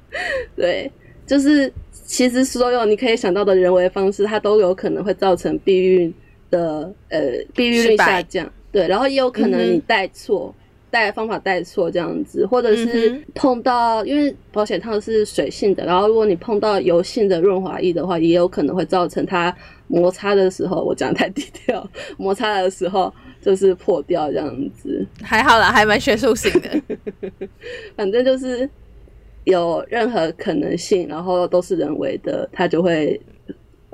[0.56, 0.90] 对，
[1.26, 1.70] 就是
[2.04, 6.14] 其实所有你可以想到的人为方式，它都有可能会造成避孕。
[6.50, 7.20] 的呃，
[7.52, 10.54] 避孕率下降，对，然后也有可能你带错，
[10.88, 19.52] 带方法带错这样子，或者是碰到，因为保险套是水性的，然后如果你碰到油性的润滑液的话，也有可能会造成它
[19.88, 21.84] 摩擦的时候，我讲太低调，
[22.18, 23.12] 摩擦的时候
[23.42, 25.04] 就是破掉这样子。
[25.22, 26.70] 还好啦，还蛮学术性的，
[27.96, 28.68] 反正就是
[29.44, 33.20] 有任何可能性，然后都是人为的，它就会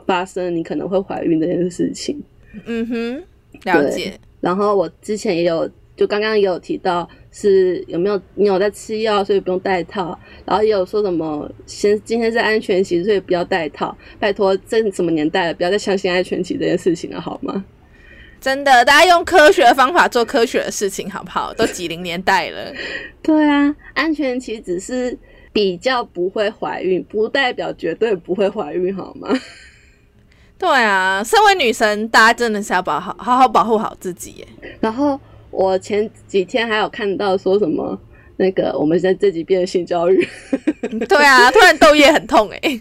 [0.07, 2.21] 发生你可能会怀孕这件事情。
[2.67, 3.23] 嗯哼，
[3.65, 4.19] 了解。
[4.41, 10.19] 然后我之前也有，就刚刚也有提到，是有没有你有在吃药，所以不用戴套。
[10.47, 13.97] 然后也有说什么，先今天是安全期，所以不要戴套。
[14.19, 17.65] 拜托，这什么年代了，不要再相信安全期这件事情了，好吗？
[18.41, 21.53] 真的，大家用科学的方法做科学的事情，好不好？
[21.53, 22.73] 都几零年代了。
[23.21, 25.15] 对啊，安全期只是
[25.53, 29.29] 比较不会怀孕，不代表绝对不会怀孕，好吗？
[30.59, 34.47] 对啊，身为女生，大家真的是要保好好好保护好自己耶。
[34.79, 35.19] 然后
[35.51, 37.99] 我前几天还有看到说什么，
[38.37, 40.29] 那个我们现在这几遍性教育，
[41.09, 42.81] 对啊，突然豆液很痛哎。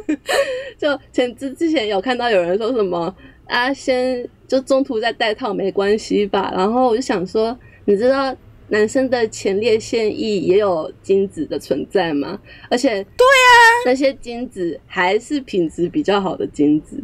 [0.76, 3.14] 就前之之前有看到有人说什么
[3.46, 6.52] 啊，先就中途再戴套没关系吧。
[6.54, 8.34] 然后我就想说，你知道
[8.70, 12.38] 男生的前列腺液也有精子的存在吗？
[12.70, 13.52] 而且对啊，
[13.84, 16.96] 那些精子还是品质比较好的精子。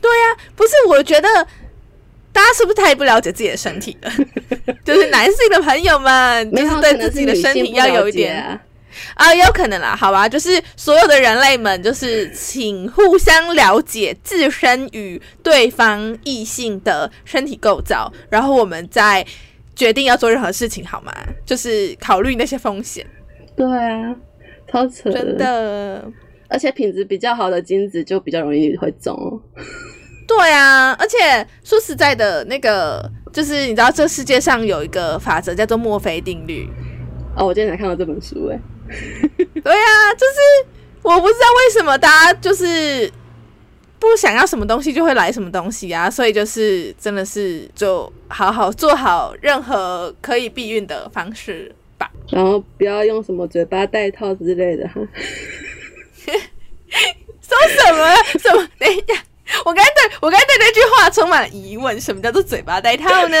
[0.00, 1.28] 对呀，不是，我觉得
[2.32, 4.12] 大家是不是太不了解自己的身体了？
[4.84, 8.60] 就是男性的朋友们，就是对自己的身体要有一点
[9.14, 19.24] 啊，有可能啦，好吧，就是所有的人类们，就是请互相了解自身与对方异性的身体构造，然后我们再
[19.78, 21.12] 决定要做任何事情，好吗？
[21.46, 23.06] 就是考虑那些风险。
[23.54, 24.16] 对啊，
[24.66, 26.04] 超扯，真的。
[26.48, 29.40] 而且品质比较好的金子就比较容易会中。
[30.26, 36.68] 对啊，而且说实在的，那个就是你知道，这世界上有一个法则叫做墨菲定律。
[37.36, 38.58] 哦，我今天才看到这本书，哎。
[39.62, 40.66] 对啊，就是
[41.02, 43.08] 我不知道为什么大家就是
[43.98, 54.94] 不想要什么东西就会来什么东西啊，所以就是真的是就好好做好任何可以避孕的方式吧，然后不要用什么嘴巴戴套之类的哈。
[57.40, 58.68] 说什么什么？
[58.78, 59.22] 等一下，
[59.64, 63.36] 我刚才对我刚才对那句话充满了疑问，什么叫做嘴巴戴套呢？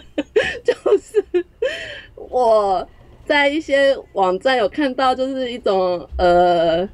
[0.64, 1.44] 就是
[2.14, 2.88] 我。
[3.28, 6.88] 在一些网站有看到，就是一种呃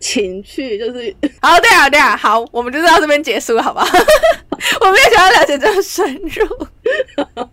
[0.00, 3.86] 情趣，就是 好，对啊，对啊，好，我们就到这边结束，好不好？
[4.80, 6.66] 我没有想要了解这么深入，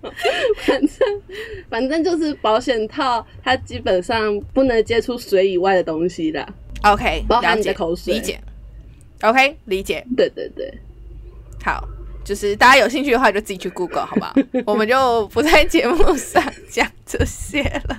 [0.65, 1.21] 反正
[1.69, 6.47] 反正就是保险套，它基本上不能接触水以外的东西的。
[6.83, 8.39] OK，包含你的口水，理解。
[9.21, 10.05] OK，理解。
[10.15, 10.73] 对对对，
[11.63, 11.87] 好。
[12.23, 14.33] 就是大家有兴趣的话，就自己去 Google 好不好？
[14.65, 17.97] 我们就不在节目上讲这些了。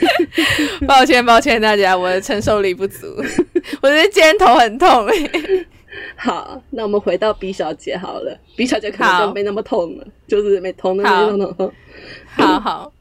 [0.86, 3.06] 抱歉，抱歉大家，我的承受力不足。
[3.82, 5.06] 我觉得今天头很痛。
[6.14, 8.38] 好，那我们回到 B 小姐好了。
[8.56, 11.72] B 小姐可能就没那么痛了，就是没痛那么痛痛。
[12.26, 12.92] 好好，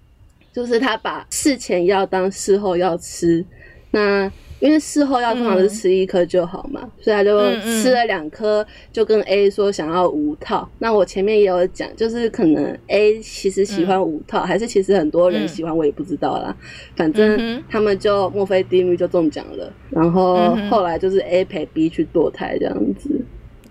[0.52, 3.46] 就是她把事前药当事后药吃。
[3.92, 10.70] 那因为事后要通常是吃一颗就好嘛，所以他就吃了两颗，就跟 A 说想要五套。
[10.80, 16.56] 那我前面也有讲，就是可能 A 其实喜欢五套，还是其实很多人喜欢，我也不知道啦。
[16.96, 23.10] 反正他们就墨菲定律就中奖了，然后后来就是 A 陪 B 去堕胎这样子。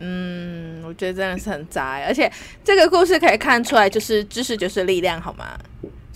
[0.00, 2.30] 嗯，我觉得真的是很渣，而且
[2.62, 5.58] 这个故事可以看出来，就是知识就是力量，好吗？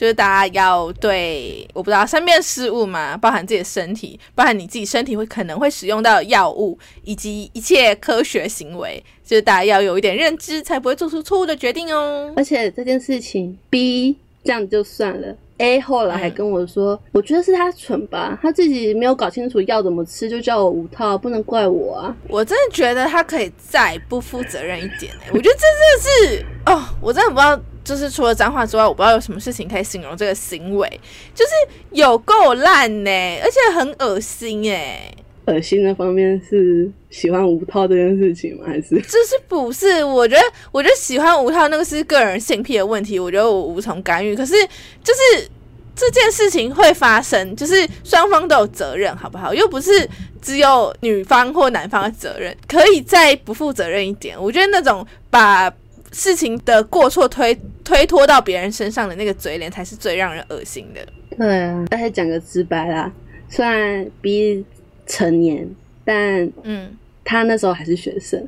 [0.03, 12.32] 就是大家要对我不知道身边事物嘛，包含自己的身体，包含你自己身体会可能会使用到药物，以及一切科学行为，就是大家要有一点认知，才不会做出错误的决定哦。
[12.36, 22.16] 而且这件事情 B 这样就算了，A 后来还跟我说，我觉得是他蠢吧，他自己没有搞清楚药怎么吃，就叫我五套，不能怪我啊。
[22.26, 27.57] 我真的觉得他可以再不负责任一点哎，我觉得这真的是哦，我真的不知道。
[27.85, 30.89] 就是除了脏话之外，我不知道有什么事情可以形容这个行为，
[31.35, 31.51] 就是
[31.91, 33.11] 有够烂呢，
[33.43, 35.12] 而且很恶心哎。
[35.47, 38.64] 恶心的方面是喜欢吴涛这件事情吗？
[38.68, 38.95] 还是？
[39.01, 40.05] 就是不是？
[40.05, 44.37] 我觉得，我觉得喜欢吴涛那个是个人性癖的问题，我觉得我无从干预。
[44.37, 44.55] 可是，
[45.03, 45.49] 就是
[45.97, 49.53] 这件事情会发生，就是双方都有责任，好不好？
[49.53, 50.09] 又不是
[50.41, 54.41] 只有女方或男方的责任，可以再不负责任一点。
[54.41, 55.72] 我觉得那种把。
[56.14, 61.01] 事情的过错推推脱到别人身上的那个嘴脸，才是最让人恶心的。
[61.37, 63.12] 对啊，而且讲个直白啦，
[63.49, 64.64] 虽然 B
[65.07, 65.68] 成年，
[66.05, 68.47] 但嗯，他那时候还是学生，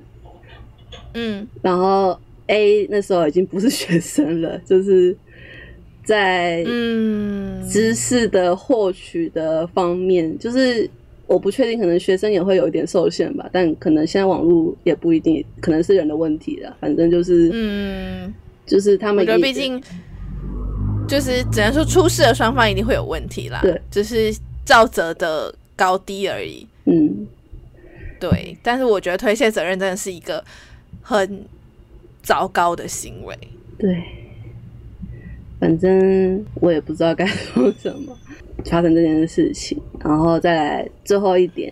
[1.14, 5.16] 嗯，然后 A 那时候已经不是学生了，就是
[6.04, 10.88] 在嗯知识的获取的方面，就是。
[11.26, 16.76] 我不确定，可能学生也会有一点受限吧，但可能现在网络也不一定，可能是人的问题了。
[16.78, 18.30] 反正就是，嗯，
[18.66, 19.82] 就是他们，我觉得毕竟
[21.06, 24.34] 就是只能说出事的双方一定会有问题啦，对，只是
[24.64, 26.66] 照责的高低而已。
[26.84, 27.26] 嗯，
[28.18, 30.44] 对，但是我觉得推卸责任真的是一个
[31.02, 31.44] 很
[32.22, 33.36] 糟糕的行为。
[33.78, 34.02] 对，
[35.60, 38.16] 反正我也不知道该说什么。
[38.70, 41.70] 发生这件事情，然后再来最后一点，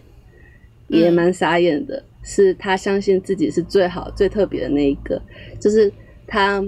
[0.88, 5.20] 也蛮傻眼的，是他相信自己是最好、最特别的那一个，
[5.58, 5.90] 就是
[6.32, 6.64] 他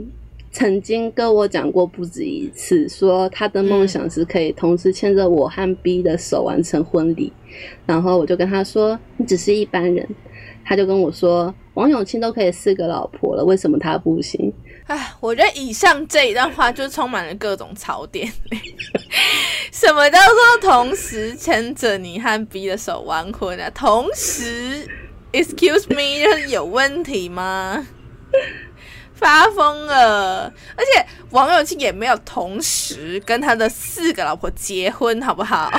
[0.53, 7.33] 曾经跟我讲过不止一次，说他的梦想是可以同时牵着我和 B 的手完成婚礼。
[7.87, 10.07] 然后我就跟他说：“你只是一般人。”
[10.67, 14.53] 他就跟我说：“王永庆都可以四个老婆了，为什么他不行？”
[14.87, 18.31] 哎，我觉得以上这一段话就充满了各种槽点。
[19.73, 23.71] 什么叫做同时牵着你和 B 的手完婚啊？
[23.71, 24.87] 同时
[25.33, 27.87] ，excuse me，有问题吗？
[29.15, 30.53] 发疯了！
[30.77, 35.71] 而且王永庆也没有同时跟他的四个老婆结婚，好不好？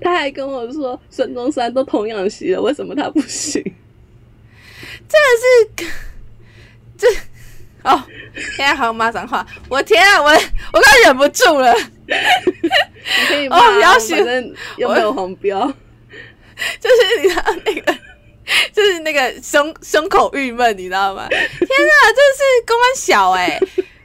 [0.00, 3.62] 他还跟我说孙中山都童养媳了，为什么他不行？
[5.08, 5.86] 真的是
[6.98, 7.08] 这
[7.90, 8.02] 哦！
[8.34, 10.22] 现在好骂脏话，我天啊！
[10.22, 10.30] 我
[10.72, 11.74] 我快忍不住了。
[12.06, 15.66] 你可以骂，反正有没有黄标。
[16.78, 18.11] 就是你的那个。
[18.72, 21.26] 就是那个胸胸口郁闷，你知道吗？
[21.28, 23.60] 天哪，这是公安小哎！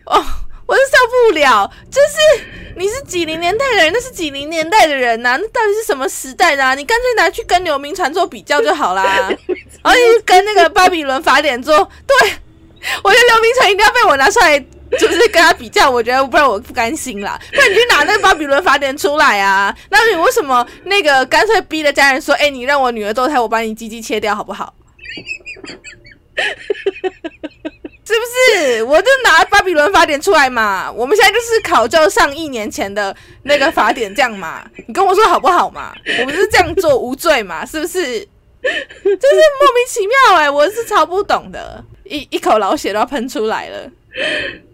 [0.05, 0.23] 哦，
[0.65, 1.69] 我是受不了。
[1.91, 2.43] 就是
[2.75, 5.37] 你是几零年代的人，那是几零年代的人呐？
[5.39, 6.63] 那到底是什么时代的？
[6.63, 6.75] 啊？
[6.75, 9.29] 你干脆拿去跟刘明传做比较就好啦。
[9.83, 12.15] 而且跟那个巴比伦法典做，对
[13.03, 14.63] 我觉得刘明传一定要被我拿出来。
[14.97, 17.39] 就是跟他比较，我觉得不然我不甘心啦。
[17.51, 19.75] 不然你去拿那个巴比伦法典出来啊？
[19.89, 24.73] 那你为什么那个干脆逼着家人说，哎，你让我女儿堕胎，我把你鸡鸡切掉好不好？
[28.05, 28.21] 是不
[28.63, 28.83] 是？
[28.83, 30.89] 我就拿巴比伦法典出来嘛。
[30.89, 34.65] 我们现在就是考究上亿年前的那个法典，这样嘛？
[34.87, 35.93] 你跟我说好不好嘛？
[36.21, 37.65] 我们是这样做无罪嘛？
[37.65, 38.01] 是不是？
[38.61, 43.91] 就是莫名其妙哎，我是超不懂的，一一口老血都要喷出来了。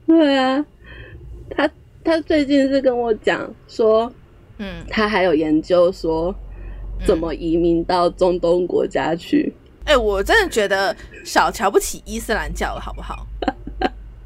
[0.08, 0.66] 对啊，
[1.50, 1.70] 他
[2.04, 4.12] 他最近是跟我讲说，
[4.58, 6.34] 嗯，他还有研究说
[7.06, 9.54] 怎么移民到中东国家去。
[9.86, 10.96] 哎，我真的觉得
[11.26, 13.26] 少瞧不起伊斯兰教了，好不好？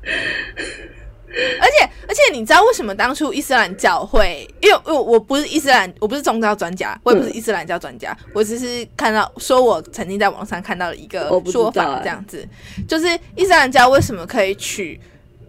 [0.03, 4.47] 而 且而且，你知道为什么当初伊斯兰教会？
[4.61, 12.47] 因为我我不是伊斯兰，我不是宗教专家，我也不是伊斯兰教专家，我只是看到说我曾经在网上看到了一个说法，这样子，
[12.88, 14.99] 就是伊斯兰教为什么可以娶。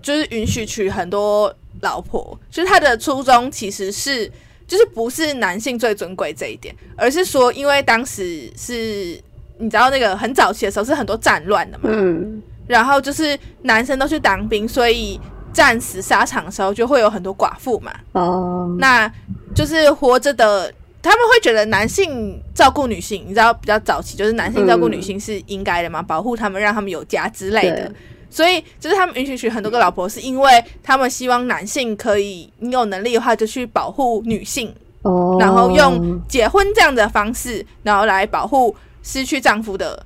[0.03, 4.31] 就是允许娶很多老婆，就是他的初衷其实是，
[4.67, 9.21] 就是不是男性最尊贵这一点，而是说，因为当时是
[9.59, 15.21] 你知道那个很早期的时候是很多战乱的嘛，嗯，然后就是男生都去当兵，所以
[15.53, 19.11] 战死沙场的时候就会有很多寡妇嘛，哦，那
[19.55, 20.73] 就是活着的，
[21.03, 27.93] 他们会觉得男性照顾女性，你知道比较早期就是男性照顾女性是应该的嘛，保护他们，让他们有家之类的。
[28.31, 34.73] 所以就是他们允许娶很多个老婆，是因为他们希望男性可以，你有能力的话就去保护女性，
[35.03, 40.05] 哦，然后用结婚这样的方式，然后来保护失去丈夫的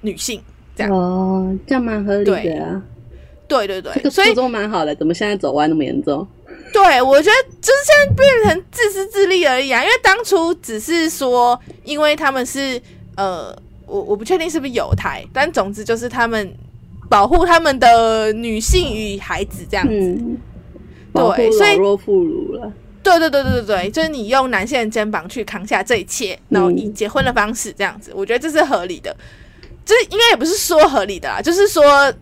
[0.00, 0.42] 女性，
[0.74, 2.82] 这样哦，这样蛮合理的啊。
[3.46, 6.26] 对对对，这个初衷蛮好的，怎么现在走歪那么严重？
[6.72, 9.80] 对，我觉得就是现在变成自私自利而已啊。
[9.80, 12.82] 因为当初只是说，因为他们是
[13.16, 16.52] 呃，我我不确定是不是有台，但总之就是他们。
[17.14, 20.18] 保护他们的女性与孩子这样子，
[21.12, 22.72] 对，所以弱妇孺了。
[23.04, 29.16] 对对对对对对，就是你用男性的肩膀去扛下这一切，然后以结婚的方式这样子，我觉得这是合理的。
[29.86, 32.12] 这应该也不是说合理的啦，就是说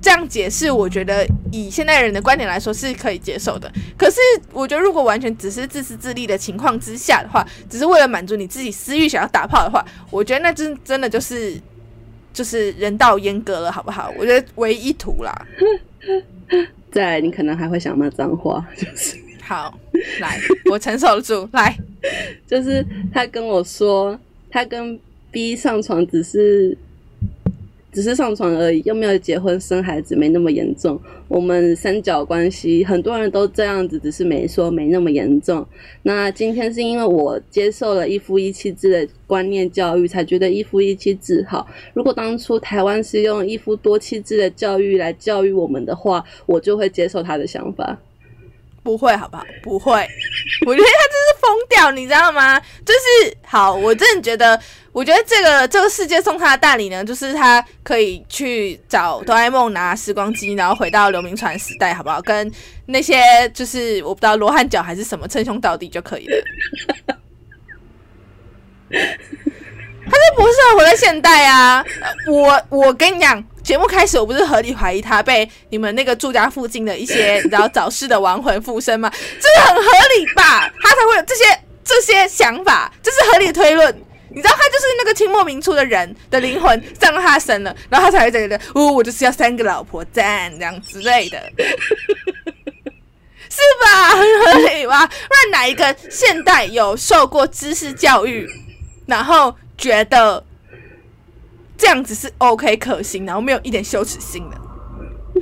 [0.00, 3.68] 这样解释，我觉得以现代人的观点来说是可以接受的。
[3.98, 4.20] 可是
[4.52, 11.60] 我觉得，如果完全只是自私自利的情况之下的话，只是为了满足你自己私欲想要打炮的话，我觉得那真真的就是。
[12.36, 14.12] 就是人道阉割了，好不好？
[14.18, 15.32] 我觉得唯一图啦。
[16.92, 19.72] 再，你可能还会想骂脏话，就是好
[20.20, 20.38] 来，
[20.70, 21.48] 我承受得住。
[21.56, 21.74] 来，
[22.46, 24.20] 就是他跟我说，
[24.50, 26.76] 他跟 B 上床只是。
[27.96, 31.00] 只是上床而已，又没有结婚生孩子，没那么严重。
[31.28, 35.66] 我们三角关系很多人都这样子，只是没说没那么严重。
[36.02, 41.66] 那今天是因为我接受了一夫一妻制的观念教育，才觉得一夫一妻制好。
[41.94, 47.98] 如果当初台湾是用一夫多妻制的教育来教育我们的话，我就会接受他的想法。
[48.86, 49.44] 不会，好不好？
[49.64, 49.90] 不会，
[50.64, 52.60] 我觉得他就是疯掉，你知道吗？
[52.84, 54.58] 就是好，我真的觉得，
[54.92, 62.22] 我觉得这个这个世界送他的大礼呢，就是他可以去找哆啦 A 梦拿时光机，然后回到刘铭传时代，好不好？
[62.22, 62.48] 跟
[62.86, 63.20] 那些
[63.52, 66.44] 就是我不知道罗汉脚还是什么称兄道弟就可以了。
[70.08, 71.84] 他就不适合活在现代啊！
[72.28, 73.44] 我我跟你讲。
[73.66, 79.10] 节目开始，我不是合理怀疑他被你们那个住家附近的一些 然后早逝的亡魂附身吗？
[79.40, 80.72] 这很合理吧？
[80.80, 81.44] 他才会有这些
[81.84, 83.92] 这些想法，这是合理推论。
[84.28, 91.42] 你知道他就是那个清末明初的人的灵魂上到他身了，然后他才会觉得，哦，我就是要三个老婆赞这样之类的，
[93.50, 94.10] 是吧？
[94.10, 95.04] 很合理吧？
[95.06, 98.48] 不然哪一个现代有受过知识教育，
[99.06, 100.44] 然后觉得
[101.76, 104.56] 这样子是 OK 可行，然后没有一点羞耻心的？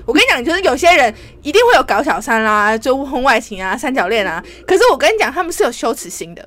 [0.04, 4.42] 我跟你讲，就是有些人一定会有搞小三啦，就婚外情啊、三角恋啊。
[4.66, 6.46] 可是我跟你讲，他们是有羞耻心的，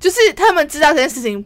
[0.00, 1.44] 就是他们知道这件事情，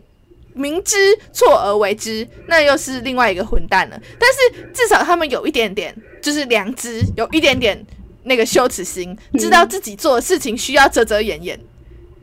[0.52, 0.96] 明知
[1.32, 4.00] 错而为之，那又是另外一个混蛋了。
[4.18, 7.84] 但是至少他们有一点点，就是良知，有一点点
[8.22, 11.58] 那个羞耻心，知道自己做的事情需要遮遮掩掩。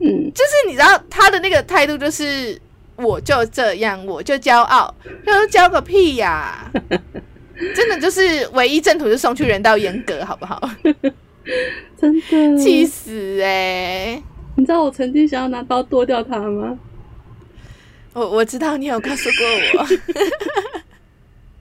[0.00, 2.58] 嗯，就是你知道他的那个态度，就是
[3.02, 4.94] 我就这样，我就骄傲，
[5.26, 6.70] 他说骄个屁呀！
[7.74, 10.70] 真的就是唯一正途就送去人道严格，好不好？
[12.00, 14.20] 真的气死哎！
[14.56, 16.78] 你知道我曾经想要拿刀剁掉他吗？
[18.14, 19.46] 我我知道你有告诉过
[19.80, 19.86] 我。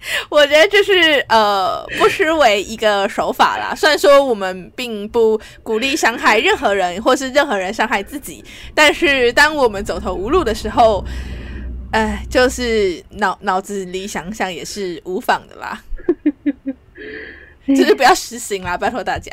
[0.30, 3.74] 我觉得这是呃，不失为一个手法啦。
[3.76, 8.44] 虽然说我们并不鼓励伤害任何人，或是任何人伤害自己，
[8.74, 11.04] 但是当我们走投无路的时候，
[11.92, 15.82] 哎，就是脑脑子里想想也是无妨的啦。
[17.68, 19.32] 就是不要实行啦，拜托大家。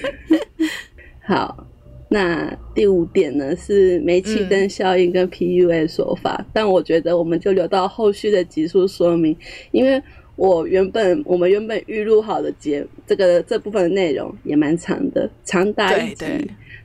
[1.26, 1.66] 好，
[2.12, 9.36] 那第五点呢是煤气灯效应跟 PUA 说法，但我觉得我们就留到后续的集数说明，
[9.70, 10.02] 因为
[10.34, 16.26] 我原本我们原本预录好的节这个这部分的内容也蛮长的，长达一集，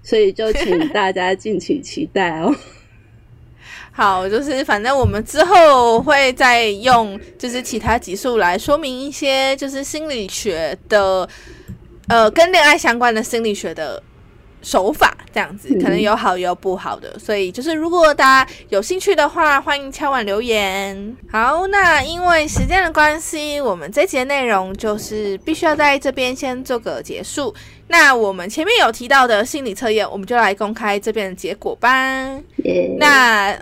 [0.04, 2.56] 所以就请大家敬请期待哦。
[3.92, 11.28] 好，就是反正我们之后会再用就是其他集数来说明一些就是心理学的，
[12.10, 14.04] 呃，跟恋爱相关的心理学的
[14.66, 21.16] 手法，这样子可能有好有不好的，所以就是如果大家有兴趣的话，欢迎敲碗留言。
[21.32, 27.54] 好，那因为时间的关系，我们这节内容就是必须要在这边先做个结束。
[27.90, 32.36] 那我们前面有提到的心理测验，我们就来公开这边的结果吧。
[32.98, 33.56] 那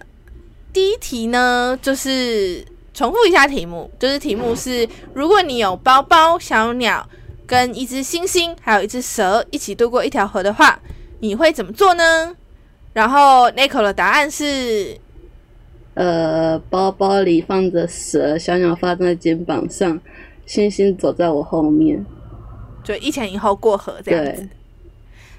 [0.71, 7.05] 第一题呢，就是重复一下题目，就是题目是：如果你有包包、小鸟
[7.53, 10.79] 跟一只猩猩，还有一只蛇一起渡过一条河的话，
[11.19, 12.35] 你会怎么做呢？
[12.93, 14.97] 然后 Nico 的答案是：
[15.93, 19.99] 呃，包包里放着蛇，小鸟放在肩膀上，
[20.47, 22.03] 星星走在我后面，
[22.83, 24.49] 就一前一后过河这样子。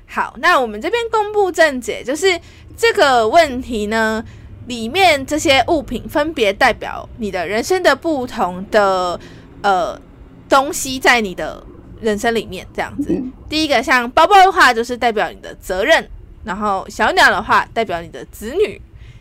[0.07, 2.39] 好，那我们这边公布正解，就是
[2.77, 4.25] 这个问题呢。
[4.67, 9.21] 里面这些物品分别代表你的人生的不同的
[9.63, 10.01] 呃
[10.49, 11.63] 东西，在你的
[12.01, 13.23] 人生里面这样子。
[13.49, 16.03] 第一个像包包的话，就是代表你的责任；
[16.45, 18.81] 然后小鸟的话，代表你的子女；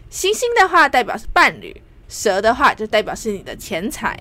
[0.10, 1.74] 星星的话，代表是伴侣；
[2.08, 4.20] 蛇的话，就代表是你的钱财。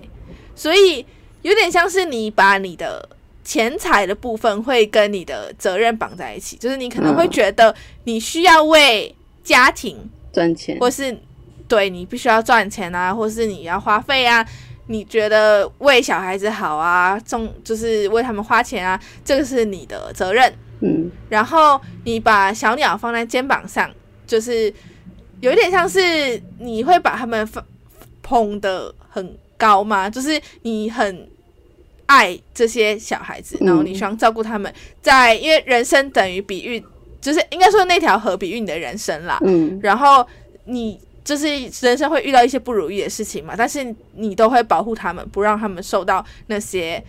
[0.55, 1.05] 所以
[1.41, 3.09] 有点像是你把你的
[3.43, 10.09] 钱财的部分会跟你的责任绑在一起，就是你可能会觉得你需要为家庭。
[10.31, 11.15] 赚钱，或是
[11.67, 14.43] 对你必须要赚钱啊，或是你要花费啊，
[14.87, 20.53] 你觉得为小孩子好啊，种就是为他们花钱啊，这个是你的责任。
[20.81, 23.89] 嗯，然后你把小鸟放在肩膀上，
[24.27, 24.73] 就是
[25.39, 27.63] 有一点像是你会把他们放
[28.21, 30.09] 捧的很高吗？
[30.09, 31.29] 就是你很
[32.05, 36.83] 爱这些小孩子，然后你希望照顾他们，在因为人生等于比喻。
[37.21, 40.27] 就是应该说那条河比喻你的人生啦，嗯，然后
[40.65, 41.47] 你就是
[41.81, 47.03] 人生会遇到一些不如意的事情嘛，但是你都会保护他们，不让他们受到那些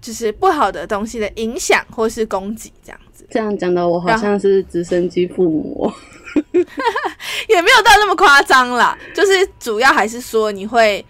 [0.00, 3.26] 就是不好的东西的影响或是攻击，这样子。
[3.30, 5.90] 这样讲的我好像是直升机父母，
[7.48, 11.04] 也没有到那么夸张啦，就是主要还是说你会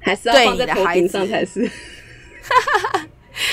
[0.00, 1.60] 还是要放在孩子上才是。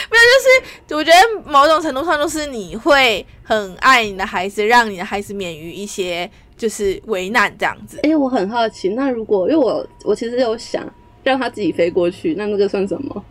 [0.09, 7.99] 没有，就是我觉得某种程度上，就是你会很爱你的孩子，让你的孩子免于一些就是危难这样子。
[8.03, 10.83] 哎，我很好奇，那如果因为我我其实有想
[11.23, 13.23] 让他自己飞过去，那那个算什么？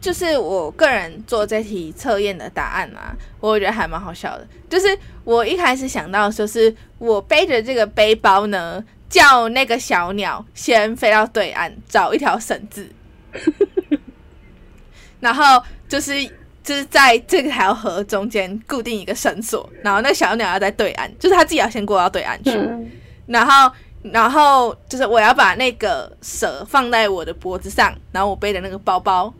[0.00, 4.46] 就是我个人做这题测验的答案啊，我觉得还蛮好笑的。
[4.68, 4.86] 就是
[5.24, 12.88] 我一开始想到，就是我背着这个背包呢，叫那个小鸟先飞到对岸找一条绳子，
[15.20, 15.62] 然后。
[15.88, 16.12] 就是
[16.68, 22.50] 就是在这条河中间固定一个绳索，然后那小鸟要在对岸，就是它自己要先过到对岸去，
[23.26, 29.32] 然后然后就是我要把那个蛇放在我的脖子上，然后我背的那个包包，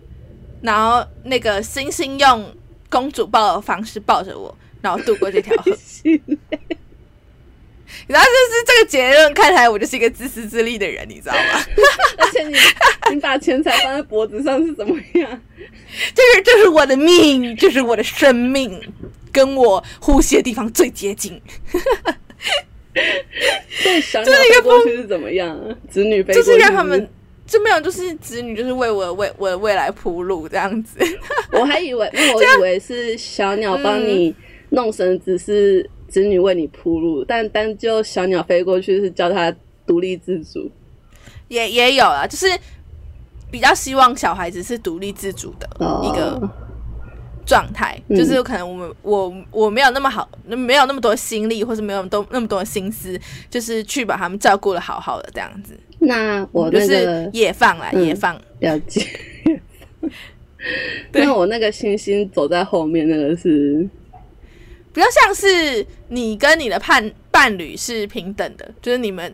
[0.63, 2.47] 然后那个星星用
[2.89, 5.71] 公主抱的方式抱着我，然后渡过这条河。
[8.07, 11.65] 然后就是这个结论看起来我就是一个自私自利的人，你知道吗？
[12.19, 12.55] 而且你
[13.15, 15.43] 你把钱财放在脖子上是怎么样？
[16.15, 18.81] 就是就是我的命，就是我的生命，
[19.33, 21.41] 跟我呼吸的地方最接近。
[22.95, 25.59] 对，小鸟飞过去是怎么样？
[25.91, 27.09] 子女被就是让他们
[27.47, 30.99] 就没有，就是子女就是为我为我的未来铺路这样子。
[31.53, 34.35] 我还以为，我以为是小鸟帮你
[34.71, 39.55] 弄绳子，是子女为你铺路，但单就小鸟飞过去是教他
[39.87, 40.71] 独立自主。
[41.49, 42.47] 也也有啊，就是
[43.51, 45.67] 比较希望小孩子是独立自主的
[46.03, 46.39] 一个
[47.47, 55.79] 状态，就是有可能我们我我没有那么好，没有那么多心力，或是没有多那么多心思，就是去把他们照顾的好好的这样子。
[56.01, 59.07] 那我就是野放啦，野放了解。
[61.13, 63.89] 那我那个星星走在后面，那个是
[64.93, 69.33] 比较像是你跟你的伴伴侣是平等的，就是你们。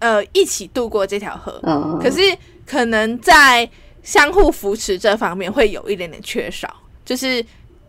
[0.00, 1.60] 呃，一起渡过这条河，
[2.00, 2.20] 可是
[2.64, 3.68] 可能在
[4.00, 6.72] 相互扶持这方面会有一点点缺少，
[7.04, 7.44] 就是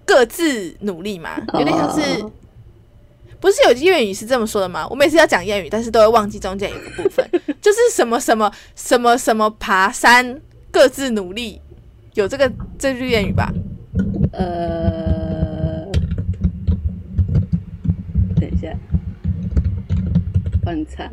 [0.05, 2.25] 各自努力嘛，有点像是，
[3.39, 4.87] 不是有句谚语是这么说的吗？
[4.89, 7.23] 我每次要讲谚语，但是都会忘记中间一个部分，
[7.61, 10.41] 就是什么什么什么什么爬山
[10.71, 11.61] 各自努力，
[12.15, 13.53] 有这个这句谚语吧？
[14.31, 15.85] 呃，
[18.35, 18.75] 等一下，
[20.69, 21.09] 观察。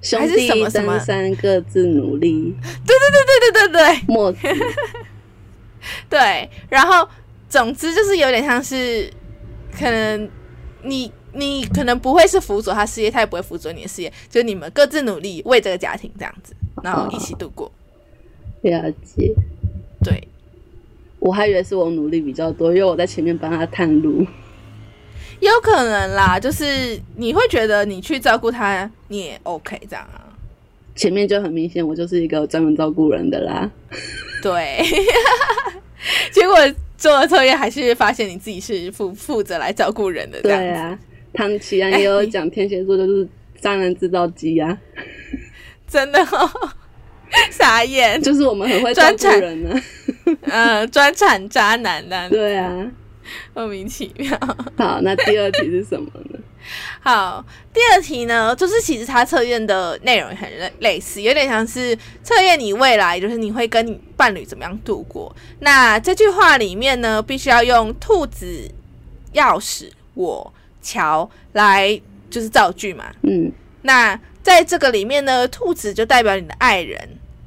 [0.00, 2.54] 兄弟登山各自努力。
[2.86, 4.14] 对对对对对对对。
[4.14, 4.38] 墨子。
[6.08, 7.06] 对，然后
[7.50, 9.12] 总之就是有点像是，
[9.78, 10.30] 可能
[10.84, 17.70] 你你可能不会是辅佐他事业，他也不会辅佐你的事业，就你们各自努力为这个家庭这样子，然后一起度过。
[18.62, 19.34] 了解。
[20.02, 20.26] 对，
[21.18, 24.26] 我还以为是我努力比较多，因为我在前面帮他探路。
[25.40, 30.24] 有可能啦，就是你会觉得你去照顾他，你也 OK 这样啊。
[30.94, 33.70] 前面就很明显，我就是一个专门照顾人的啦。
[34.42, 34.82] 对，
[36.32, 36.56] 结果
[36.96, 40.40] 做了测验，还是发现你自己是负负责来照顾人的。
[40.42, 40.98] 对啊，
[41.32, 43.28] 唐奇安也有讲天蝎座就是
[43.60, 44.76] 渣男制造机啊，
[45.86, 46.50] 真的哦
[47.50, 49.80] 傻眼，就是我们很会专产人呢。
[50.42, 52.28] 嗯，专产渣男的。
[52.28, 52.90] 对啊。
[53.54, 54.38] 莫名其妙。
[54.76, 56.38] 好，那第二题是什么呢？
[57.00, 65.34] 好，第二题呢，就是其实它测验的内容很类类似，有点像是测验你未来，就是你会跟你伴侣怎么样度过。
[65.60, 68.70] 那这句话里面呢，必须要用兔子、
[69.34, 70.52] 钥匙、我、
[70.82, 71.98] 桥来
[72.28, 73.06] 就是造句嘛。
[73.22, 73.50] 嗯。
[73.82, 76.98] 那在这个里面呢，兔子就代表你的爱人，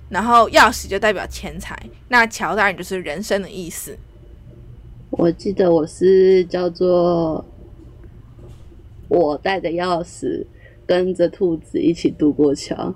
[0.09, 1.77] 然后钥匙就代表钱财，
[2.07, 3.95] 那桥当然就是人生的意思。
[5.11, 7.45] 我记得我是叫做
[9.07, 10.45] 我带着钥匙
[10.85, 12.93] 跟着兔子一起渡过桥。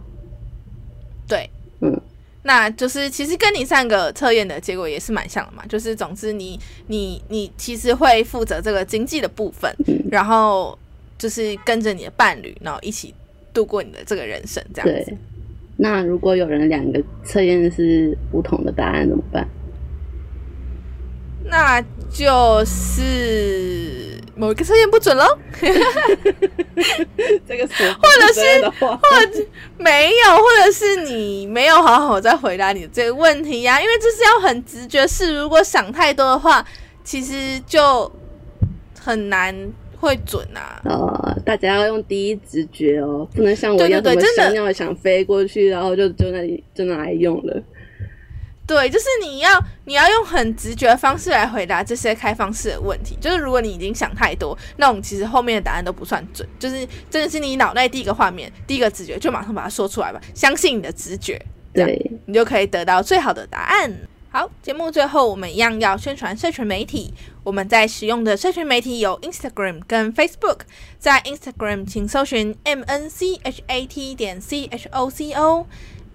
[1.28, 1.50] 对，
[1.82, 2.00] 嗯，
[2.44, 5.66] 那就是其实跟你上个测验的结果也是蛮像的嘛。
[5.68, 9.74] 就是总之你你你其实会负责这个经济的部分，
[10.10, 10.78] 然后
[11.18, 13.14] 就是跟着你的伴侣，然后一起
[13.54, 15.18] 度过你的这个人生这样子。
[15.78, 19.46] 那如果有人两个测验是不同的答案怎么办？
[21.48, 21.82] 那
[22.12, 25.26] 就是某一个测验不准喽，
[27.48, 29.46] 这个或者是或者
[29.78, 33.80] 没有，或者是你没有好好在回答你的这个问题呀？
[33.82, 36.66] 因为这是要很直觉是，如果想太多的话，
[37.04, 38.12] 其实就
[39.00, 39.56] 很难
[40.00, 40.82] 会准啊。
[40.84, 47.62] 呃，大家要用第一直觉哦，不能像我一样，真的想要想飞过去，然后就就那里就拿来用了。
[48.68, 53.16] 对，就是你要你要用很直觉的方式来回答这些开放式的问题。
[53.22, 56.48] 就是如果你已经想太多，那我们其实后面的答案都不算准。
[56.58, 60.20] 就是真的是你脑袋第一个画面、第一个直觉，就马上把它说出来吧。
[60.34, 61.40] 相信你的直觉，
[61.74, 63.96] 对，你就可以得到最好的答案。
[64.32, 67.14] 好，节目最后我们一样要宣传社群媒体。
[67.44, 70.62] 我们在使用的社群媒体有 Instagram 跟 Facebook。
[70.98, 75.68] 在 Instagram 请搜寻 M N C H A T 点 C H O C O。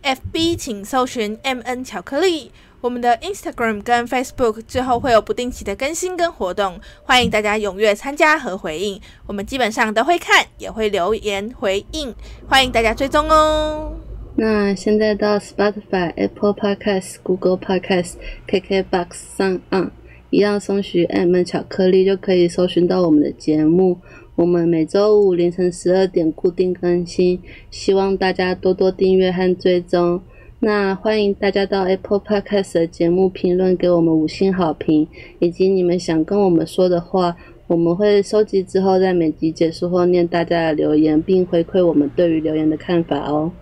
[0.03, 12.15] FB 请搜寻 MN 巧克力，我们的 Instagram 跟 Facebook 之后会有不定期的更新跟活动，欢迎大家踊跃参加和回应，我们基本上都会看，也会留言回应，
[12.49, 13.93] 欢迎大家追踪哦。
[14.37, 18.15] 那现在到 Spotify、Apple Podcast、Google Podcast、
[18.49, 19.91] KKBox 上啊，
[20.31, 23.99] 一样搜寻 MN 巧克力就可以搜寻到我们的节目。
[24.41, 27.39] 我们每周五凌晨十二点固定更新，
[27.71, 30.19] 希望大家多多订阅和追踪。
[30.61, 35.07] 那欢迎大家到 Apple Podcast 的节目评论给我们五星好评，
[35.41, 37.37] 以及你们想跟我们说的话，
[37.67, 43.53] 我们会收集之后，在每集结束后念大家的留言，并回馈我们对于留言的看法哦。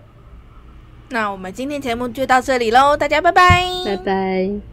[1.09, 4.68] 那我们今天节目就到这里喽，大家拜拜，拜拜。